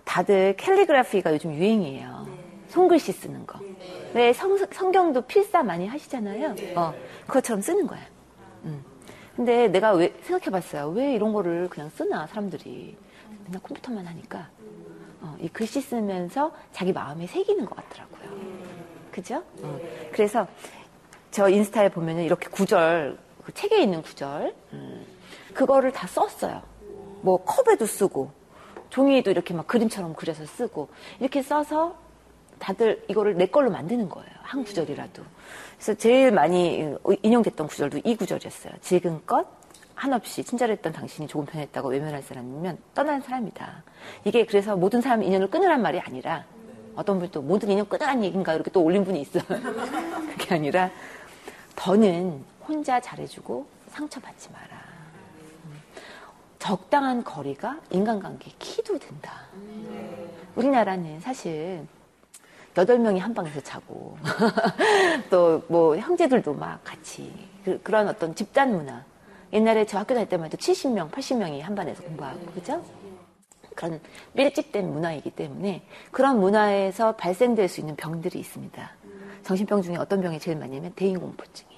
다들 0.03 0.55
캘리그라피가 0.57 1.31
요즘 1.33 1.53
유행이에요. 1.53 2.27
손글씨 2.69 3.11
쓰는 3.11 3.45
거. 3.45 3.59
왜 4.13 4.33
성, 4.33 4.57
성경도 4.57 5.21
필사 5.21 5.61
많이 5.63 5.87
하시잖아요. 5.87 6.55
어, 6.75 6.93
그것처럼 7.27 7.61
쓰는 7.61 7.85
거야. 7.85 8.01
음. 8.65 8.83
근데 9.35 9.67
내가 9.67 9.91
왜 9.91 10.13
생각해 10.23 10.49
봤어요. 10.49 10.89
왜 10.89 11.13
이런 11.13 11.31
거를 11.31 11.69
그냥 11.69 11.89
쓰나, 11.89 12.25
사람들이. 12.27 12.97
그냥 13.45 13.61
컴퓨터만 13.61 14.05
하니까. 14.07 14.49
어, 15.21 15.35
이 15.39 15.47
글씨 15.49 15.81
쓰면서 15.81 16.51
자기 16.71 16.91
마음에 16.93 17.27
새기는 17.27 17.63
것 17.65 17.75
같더라고요. 17.75 18.39
그죠? 19.11 19.43
어. 19.61 19.79
그래서 20.11 20.47
저 21.31 21.47
인스타에 21.47 21.89
보면은 21.89 22.23
이렇게 22.23 22.49
구절, 22.49 23.17
그 23.45 23.53
책에 23.53 23.81
있는 23.81 24.01
구절, 24.01 24.55
음, 24.73 25.05
그거를 25.53 25.91
다 25.91 26.07
썼어요. 26.07 26.63
뭐 27.21 27.37
컵에도 27.37 27.85
쓰고, 27.85 28.31
종이에도 28.89 29.29
이렇게 29.29 29.53
막 29.53 29.67
그림처럼 29.67 30.15
그려서 30.15 30.45
쓰고, 30.45 30.89
이렇게 31.19 31.43
써서 31.43 31.95
다들 32.57 33.03
이거를 33.07 33.37
내 33.37 33.45
걸로 33.45 33.69
만드는 33.69 34.09
거예요. 34.09 34.29
한 34.41 34.63
구절이라도. 34.63 35.23
그래서 35.75 35.93
제일 35.93 36.31
많이 36.31 36.95
인용됐던 37.21 37.67
구절도 37.67 37.99
이 38.03 38.15
구절이었어요. 38.15 38.73
지금껏 38.81 39.45
한없이 39.93 40.43
친절했던 40.43 40.93
당신이 40.93 41.27
조금 41.27 41.45
변했다고 41.45 41.89
외면할 41.89 42.23
사람이면 42.23 42.77
떠난 42.93 43.21
사람이다. 43.21 43.83
이게 44.23 44.45
그래서 44.45 44.75
모든 44.75 45.01
사람이 45.01 45.25
인연을 45.27 45.49
끊으란 45.49 45.81
말이 45.81 45.99
아니라 45.99 46.45
어떤 46.95 47.19
분이 47.19 47.31
또 47.31 47.41
모든 47.41 47.69
인연 47.69 47.87
끊으란 47.87 48.23
얘기인가 48.23 48.53
이렇게 48.53 48.71
또 48.71 48.81
올린 48.81 49.03
분이 49.03 49.21
있어요. 49.21 49.43
그게 50.37 50.55
아니라 50.55 50.89
더는 51.75 52.43
혼자 52.67 52.99
잘해주고 52.99 53.65
상처받지 53.89 54.51
마라. 54.51 54.83
적당한 56.59 57.23
거리가 57.23 57.79
인간관계 57.91 58.51
키도 58.57 58.97
된다. 58.97 59.41
우리나라는 60.55 61.19
사실 61.19 61.85
여덟 62.77 62.97
명이 62.99 63.19
한 63.19 63.33
방에서 63.33 63.61
자고 63.61 64.17
또 65.29 65.61
뭐 65.69 65.95
형제들도 65.95 66.53
막 66.53 66.83
같이 66.83 67.31
그, 67.63 67.79
런 67.85 68.07
어떤 68.07 68.33
집단 68.35 68.71
문화 68.71 69.03
옛날에 69.53 69.85
저 69.85 69.99
학교 69.99 70.13
다닐 70.13 70.27
때만 70.27 70.47
해도 70.47 70.57
70명, 70.57 71.09
80명이 71.11 71.61
한 71.61 71.75
반에서 71.75 72.03
공부하고, 72.03 72.39
그죠? 72.47 72.83
그런 73.73 74.01
밀집된 74.33 74.91
문화이기 74.91 75.31
때문에 75.31 75.83
그런 76.11 76.39
문화에서 76.39 77.15
발생될 77.15 77.69
수 77.69 77.79
있는 77.79 77.95
병들이 77.95 78.39
있습니다. 78.39 78.91
정신병 79.43 79.81
중에 79.81 79.95
어떤 79.97 80.21
병이 80.21 80.39
제일 80.39 80.57
많이 80.57 80.75
냐면 80.75 80.91
대인공포증이에요. 80.95 81.74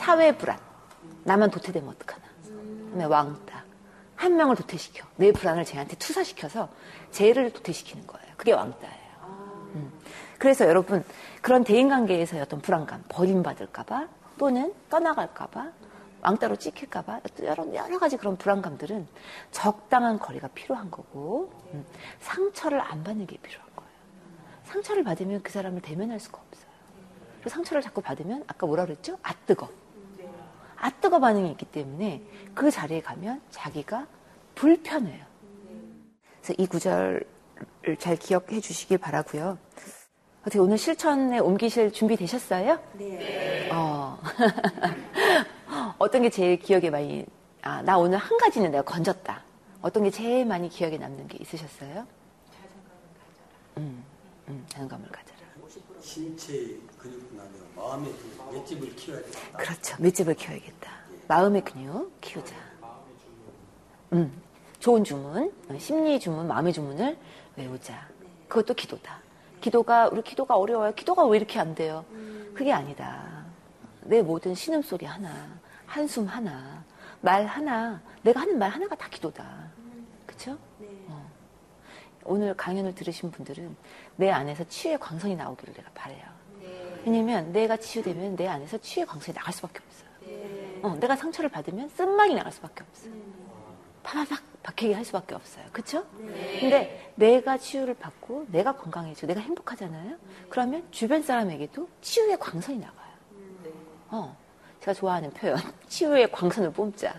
사회 0.00 0.34
불안. 0.34 0.58
나만 1.24 1.50
도태되면 1.50 1.86
어떡하나. 1.90 2.24
그다음에 2.42 3.04
왕따. 3.04 3.64
한 4.16 4.36
명을 4.36 4.56
도태시켜. 4.56 5.06
내 5.16 5.30
불안을 5.30 5.66
쟤한테 5.66 5.96
투사시켜서 5.96 6.70
쟤를 7.10 7.52
도태시키는 7.52 8.06
거예요. 8.06 8.26
그게 8.38 8.52
왕따예요. 8.52 9.10
음. 9.74 9.92
그래서 10.38 10.66
여러분 10.66 11.04
그런 11.42 11.64
대인관계에서 11.64 12.40
어떤 12.40 12.62
불안감, 12.62 13.04
버림받을까봐 13.10 14.08
또는 14.38 14.72
떠나갈까봐 14.88 15.70
왕따로 16.22 16.56
찍힐까봐 16.56 17.20
여러, 17.42 17.74
여러 17.74 17.98
가지 17.98 18.16
그런 18.16 18.38
불안감들은 18.38 19.06
적당한 19.50 20.18
거리가 20.18 20.48
필요한 20.48 20.90
거고 20.90 21.52
음, 21.74 21.84
상처를 22.20 22.80
안 22.80 23.04
받는 23.04 23.26
게 23.26 23.36
필요한 23.36 23.68
거예요. 23.76 23.90
상처를 24.64 25.04
받으면 25.04 25.42
그 25.42 25.52
사람을 25.52 25.82
대면할 25.82 26.20
수가 26.20 26.38
없어요. 26.38 26.70
그리고 27.34 27.50
상처를 27.50 27.82
자꾸 27.82 28.00
받으면 28.00 28.44
아까 28.46 28.66
뭐라 28.66 28.86
그랬죠? 28.86 29.18
아 29.22 29.34
뜨거. 29.46 29.68
아 30.80 30.90
뜨거 30.90 31.20
반응이 31.20 31.50
있기 31.52 31.66
때문에 31.66 32.22
그 32.54 32.70
자리에 32.70 33.00
가면 33.02 33.42
자기가 33.50 34.06
불편해요. 34.54 35.24
그래서 36.40 36.54
이 36.56 36.66
구절을 36.66 37.26
잘 37.98 38.16
기억해 38.16 38.60
주시길 38.60 38.98
바라고요. 38.98 39.58
어떻게 40.40 40.58
오늘 40.58 40.78
실천에 40.78 41.38
옮기실 41.38 41.92
준비 41.92 42.16
되셨어요? 42.16 42.78
네. 42.94 43.68
어. 43.70 44.18
어떤 45.98 46.22
게 46.22 46.30
제일 46.30 46.58
기억에 46.58 46.88
많이, 46.88 47.26
아, 47.60 47.82
나 47.82 47.98
오늘 47.98 48.16
한 48.16 48.38
가지는 48.38 48.70
내가 48.70 48.82
건졌다. 48.82 49.42
어떤 49.82 50.02
게 50.04 50.10
제일 50.10 50.46
많이 50.46 50.70
기억에 50.70 50.96
남는 50.96 51.28
게 51.28 51.36
있으셨어요? 51.42 52.06
음, 53.76 54.02
음, 54.48 54.64
자존감을 54.68 55.08
가져라. 55.08 55.40
신체 56.00 56.78
마음의 57.80 58.12
근육, 58.12 58.52
맷집을 58.52 58.94
키워야 58.94 59.22
되겠다. 59.22 59.58
그렇죠. 59.58 59.96
맷집을 59.98 60.34
키워야겠다. 60.34 60.90
마음의 61.28 61.64
근육 61.64 62.20
키우자. 62.20 62.54
음, 64.12 64.42
좋은 64.78 65.02
주문, 65.02 65.52
어, 65.68 65.78
심리 65.78 66.20
주문, 66.20 66.46
마음의 66.46 66.72
주문을 66.72 67.16
외우자. 67.56 68.06
그것도 68.48 68.74
기도다. 68.74 69.20
기도가 69.60 70.08
우리 70.08 70.22
기도가 70.22 70.56
어려워요. 70.56 70.94
기도가 70.94 71.26
왜 71.26 71.38
이렇게 71.38 71.58
안 71.58 71.74
돼요? 71.74 72.04
그게 72.54 72.72
아니다. 72.72 73.44
내 74.02 74.22
모든 74.22 74.54
신음소리 74.54 75.06
하나, 75.06 75.30
한숨 75.86 76.26
하나, 76.26 76.84
말 77.20 77.46
하나, 77.46 78.00
내가 78.22 78.40
하는 78.40 78.58
말 78.58 78.70
하나가 78.70 78.96
다 78.96 79.08
기도다. 79.08 79.70
어. 81.08 81.30
오늘 82.24 82.54
강연을 82.54 82.94
들으신 82.94 83.30
분들은 83.30 83.76
내 84.16 84.30
안에서 84.30 84.64
치유의 84.64 84.98
광선이 84.98 85.36
나오기를 85.36 85.74
내가 85.74 85.90
바래요. 85.94 86.39
왜냐면 87.04 87.52
내가 87.52 87.76
치유되면 87.76 88.36
내 88.36 88.46
안에서 88.46 88.78
치유의 88.78 89.06
광선이 89.06 89.34
나갈 89.34 89.52
수밖에 89.52 89.80
없어요. 89.86 90.10
어, 90.82 90.96
내가 90.96 91.16
상처를 91.16 91.50
받으면 91.50 91.88
쓴막이 91.90 92.34
나갈 92.34 92.52
수밖에 92.52 92.82
없어요. 92.82 93.12
파바박 94.02 94.42
박히게 94.62 94.94
할 94.94 95.04
수밖에 95.04 95.34
없어요. 95.34 95.64
그쵸? 95.72 96.04
근데 96.60 97.12
내가 97.14 97.58
치유를 97.58 97.94
받고 97.94 98.46
내가 98.48 98.76
건강해지고 98.76 99.26
내가 99.26 99.40
행복하잖아요. 99.40 100.16
그러면 100.48 100.86
주변 100.90 101.22
사람에게도 101.22 101.88
치유의 102.00 102.38
광선이 102.38 102.78
나가요. 102.78 103.10
어, 104.10 104.36
제가 104.80 104.94
좋아하는 104.94 105.30
표현. 105.30 105.56
치유의 105.88 106.32
광선을 106.32 106.72
뿜자. 106.72 107.14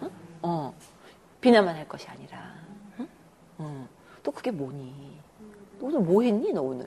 어? 0.00 0.10
어, 0.42 0.74
비난만 1.40 1.76
할 1.76 1.88
것이 1.88 2.08
아니라. 2.08 2.54
응? 2.98 3.08
어, 3.58 3.88
또 4.22 4.30
그게 4.32 4.50
뭐니? 4.50 5.18
너 5.78 5.86
오늘 5.86 6.00
뭐 6.00 6.22
했니? 6.22 6.52
너 6.52 6.62
오늘? 6.62 6.86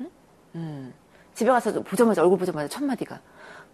응? 0.00 0.10
응. 0.56 0.94
집에 1.38 1.52
가서 1.52 1.70
보자마자 1.84 2.20
얼굴 2.20 2.36
보자마자 2.36 2.66
첫 2.66 2.82
마디가 2.82 3.20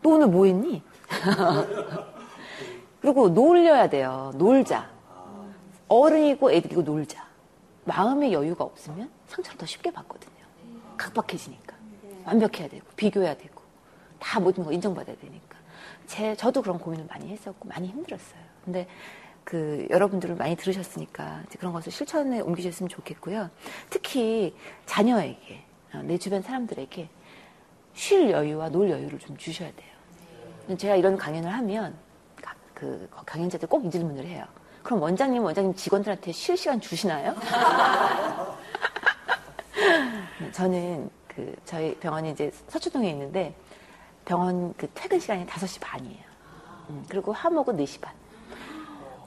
너 0.02 0.10
오늘 0.10 0.26
뭐 0.26 0.44
했니? 0.44 0.82
그리고 3.00 3.30
놀려야 3.30 3.88
돼요. 3.88 4.32
놀자. 4.34 4.90
어른이고 5.88 6.52
애들이고 6.52 6.82
놀자. 6.82 7.26
마음의 7.86 8.34
여유가 8.34 8.64
없으면 8.64 9.08
상처를 9.28 9.56
더 9.56 9.64
쉽게 9.64 9.90
받거든요. 9.90 10.44
각박해지니까. 10.98 11.74
완벽해야 12.26 12.68
되고, 12.68 12.86
비교해야 12.96 13.34
되고, 13.34 13.62
다 14.18 14.40
모든 14.40 14.62
거 14.64 14.70
인정받아야 14.70 15.16
되니까. 15.16 15.56
제, 16.06 16.36
저도 16.36 16.60
그런 16.60 16.78
고민을 16.78 17.06
많이 17.06 17.28
했었고, 17.28 17.66
많이 17.66 17.88
힘들었어요. 17.88 18.40
근데 18.62 18.86
그, 19.42 19.86
여러분들을 19.88 20.36
많이 20.36 20.54
들으셨으니까, 20.56 21.44
그런 21.58 21.72
것을 21.72 21.92
실천에 21.92 22.40
옮기셨으면 22.40 22.90
좋겠고요. 22.90 23.48
특히 23.88 24.54
자녀에게, 24.84 25.64
어, 25.94 26.02
내 26.02 26.18
주변 26.18 26.42
사람들에게 26.42 27.08
쉴 27.94 28.30
여유와 28.30 28.68
놀 28.70 28.90
여유를 28.90 29.18
좀 29.18 29.36
주셔야 29.36 29.70
돼요. 29.74 30.76
제가 30.76 30.96
이런 30.96 31.16
강연을 31.16 31.52
하면, 31.52 31.94
가- 32.42 32.54
그, 32.74 33.08
강연자들 33.26 33.68
꼭 33.68 33.84
이 33.84 33.90
질문을 33.90 34.24
해요. 34.26 34.44
그럼 34.82 35.00
원장님, 35.02 35.42
원장님 35.42 35.74
직원들한테 35.74 36.32
쉴 36.32 36.56
시간 36.56 36.80
주시나요? 36.80 37.34
저는 40.52 41.10
그 41.28 41.54
저희 41.64 41.94
병원이 41.98 42.30
이제 42.30 42.50
서초동에 42.68 43.10
있는데 43.10 43.54
병원 44.24 44.72
그 44.74 44.88
퇴근 44.94 45.18
시간이 45.18 45.46
5시 45.46 45.80
반이에요. 45.80 46.22
음, 46.90 47.04
그리고 47.08 47.32
하목은 47.32 47.76
4시 47.76 48.00
반. 48.00 48.14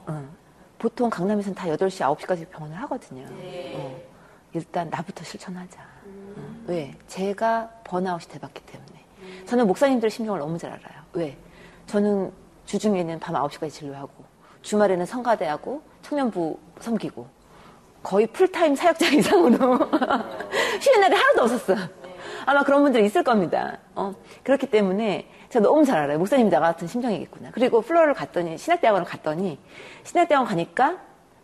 음, 0.08 0.30
보통 0.78 1.10
강남에서는 1.10 1.54
다 1.54 1.66
8시, 1.66 2.16
9시까지 2.16 2.48
병원을 2.50 2.76
하거든요. 2.82 3.26
어, 3.74 4.00
일단 4.54 4.88
나부터 4.90 5.24
실천하자. 5.24 5.80
음, 6.06 6.47
왜? 6.68 6.94
제가 7.06 7.70
번아웃이 7.84 8.28
돼봤기 8.28 8.60
때문에. 8.66 9.46
저는 9.46 9.66
목사님들 9.66 10.10
심정을 10.10 10.38
너무 10.38 10.58
잘 10.58 10.70
알아요. 10.70 11.02
왜? 11.14 11.36
저는 11.86 12.30
주중에는 12.66 13.18
밤 13.18 13.34
9시까지 13.34 13.70
진료하고 13.72 14.12
주말에는 14.60 15.06
성가대하고 15.06 15.82
청년부 16.02 16.58
섬기고 16.80 17.26
거의 18.02 18.26
풀타임 18.26 18.76
사역자 18.76 19.08
이상으로 19.16 19.78
쉬는 20.80 21.00
날이 21.00 21.14
하나도 21.14 21.42
없었어요. 21.42 21.78
아마 22.44 22.62
그런 22.62 22.82
분들이 22.82 23.06
있을 23.06 23.24
겁니다. 23.24 23.78
어, 23.94 24.14
그렇기 24.42 24.66
때문에 24.66 25.26
제가 25.48 25.62
너무 25.62 25.86
잘 25.86 25.98
알아요. 25.98 26.18
목사님이 26.18 26.50
나 26.50 26.60
같은 26.60 26.86
심정이겠구나. 26.86 27.50
그리고 27.52 27.80
풀러를 27.80 28.12
갔더니 28.12 28.58
신학대학원을 28.58 29.06
갔더니 29.06 29.58
신학대학원 30.04 30.46
가니까 30.46 30.98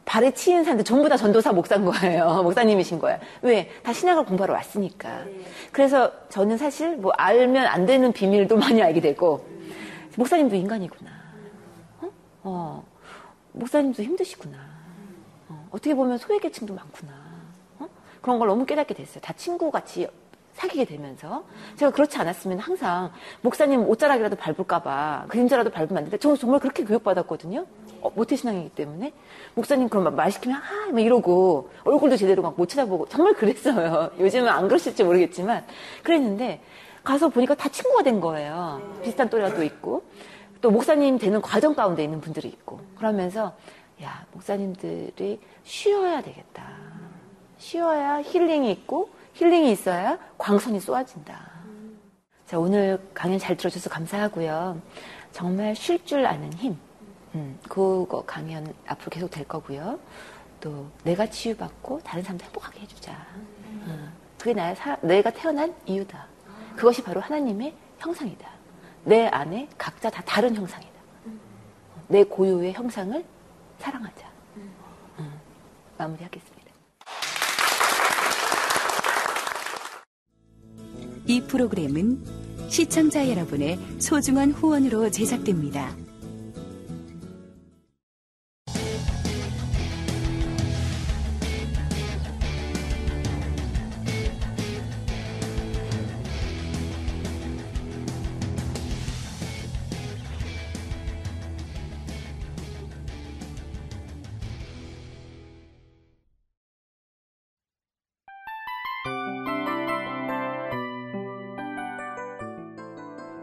발에 0.04 0.32
치인 0.32 0.62
사람들 0.64 0.84
전부 0.84 1.08
다 1.08 1.16
전도사 1.16 1.52
목사인 1.52 1.84
거예요. 1.84 2.42
목사님이신 2.44 2.98
거예요. 2.98 3.18
왜? 3.42 3.70
다 3.82 3.92
신학을 3.92 4.24
공부하러 4.24 4.52
왔으니까. 4.54 5.24
그래서 5.72 6.10
저는 6.28 6.58
사실 6.58 6.96
뭐 6.96 7.12
알면 7.12 7.66
안 7.66 7.86
되는 7.86 8.12
비밀도 8.12 8.56
많이 8.56 8.82
알게 8.82 9.00
되고 9.00 9.46
목사님도 10.16 10.54
인간이구나. 10.56 11.10
어? 12.02 12.10
어, 12.42 12.84
목사님도 13.52 14.02
힘드시구나. 14.02 14.58
어, 15.48 15.68
떻게 15.72 15.94
보면 15.94 16.18
소외계층도 16.18 16.74
많구나. 16.74 17.12
어? 17.80 17.88
그런 18.20 18.38
걸 18.38 18.48
너무 18.48 18.66
깨닫게 18.66 18.94
됐어요. 18.94 19.20
다 19.20 19.32
친구같이 19.32 20.06
사귀게 20.54 20.84
되면서. 20.84 21.44
제가 21.76 21.90
그렇지 21.90 22.16
않았으면 22.18 22.60
항상 22.60 23.10
목사님 23.40 23.88
옷자락이라도 23.88 24.36
밟을까봐 24.36 25.26
그림자라도 25.28 25.70
밟으면 25.70 25.98
안 25.98 26.04
된다. 26.04 26.16
저 26.20 26.36
정말 26.36 26.60
그렇게 26.60 26.84
교육받았거든요. 26.84 27.66
어, 28.04 28.12
모태신앙이기 28.14 28.70
때문에. 28.70 29.12
목사님 29.54 29.88
그럼 29.88 30.04
막말 30.04 30.30
시키면 30.30 30.58
아, 30.58 30.92
막 30.92 31.00
이러고 31.00 31.70
얼굴도 31.84 32.16
제대로 32.16 32.42
막못 32.42 32.68
찾아보고 32.68 33.06
정말 33.08 33.34
그랬어요. 33.34 34.10
요즘은 34.20 34.48
안 34.48 34.68
그러실지 34.68 35.02
모르겠지만 35.02 35.64
그랬는데 36.02 36.60
가서 37.02 37.28
보니까 37.28 37.54
다 37.54 37.68
친구가 37.68 38.02
된 38.02 38.20
거예요. 38.20 38.80
비슷한 39.02 39.28
또래가 39.28 39.54
또 39.54 39.62
있고. 39.64 40.04
또 40.60 40.70
목사님 40.70 41.18
되는 41.18 41.42
과정 41.42 41.74
가운데 41.74 42.04
있는 42.04 42.20
분들이 42.20 42.48
있고. 42.48 42.80
그러면서 42.96 43.54
야, 44.02 44.24
목사님들이 44.32 45.40
쉬어야 45.64 46.22
되겠다. 46.22 46.62
쉬어야 47.58 48.20
힐링이 48.22 48.70
있고 48.72 49.08
힐링이 49.34 49.70
있어야 49.72 50.18
광선이 50.38 50.80
쏘아진다. 50.80 51.54
자, 52.46 52.58
오늘 52.58 53.00
강연 53.14 53.38
잘 53.38 53.56
들어줘서 53.56 53.88
감사하고요. 53.88 54.80
정말 55.32 55.74
쉴 55.74 56.04
줄 56.04 56.26
아는 56.26 56.52
힘. 56.54 56.76
음, 57.34 57.58
그거 57.68 58.22
강연 58.26 58.72
앞으로 58.86 59.10
계속 59.10 59.30
될 59.30 59.46
거고요. 59.46 59.98
또 60.60 60.86
내가 61.02 61.26
치유받고 61.28 62.00
다른 62.04 62.22
사람도 62.22 62.44
행복하게 62.44 62.80
해주자. 62.80 63.12
어, 63.86 64.08
그게 64.38 64.54
나의 64.54 64.76
사- 64.76 64.96
내가 65.02 65.30
태어난 65.30 65.74
이유다. 65.86 66.26
그것이 66.76 67.02
바로 67.02 67.20
하나님의 67.20 67.74
형상이다. 67.98 68.48
내 69.04 69.26
안에 69.26 69.68
각자 69.76 70.10
다 70.10 70.22
다른 70.24 70.54
형상이다. 70.54 70.92
내 72.08 72.22
고유의 72.24 72.72
형상을 72.74 73.24
사랑하자. 73.78 74.28
어, 75.18 75.40
마무리하겠습니다. 75.98 76.64
이 81.26 81.40
프로그램은 81.42 82.68
시청자 82.68 83.28
여러분의 83.28 83.78
소중한 83.98 84.52
후원으로 84.52 85.10
제작됩니다. 85.10 85.94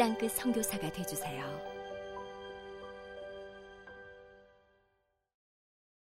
땅끝 0.00 0.32
선교사가 0.32 0.90
되주세요. 0.92 1.69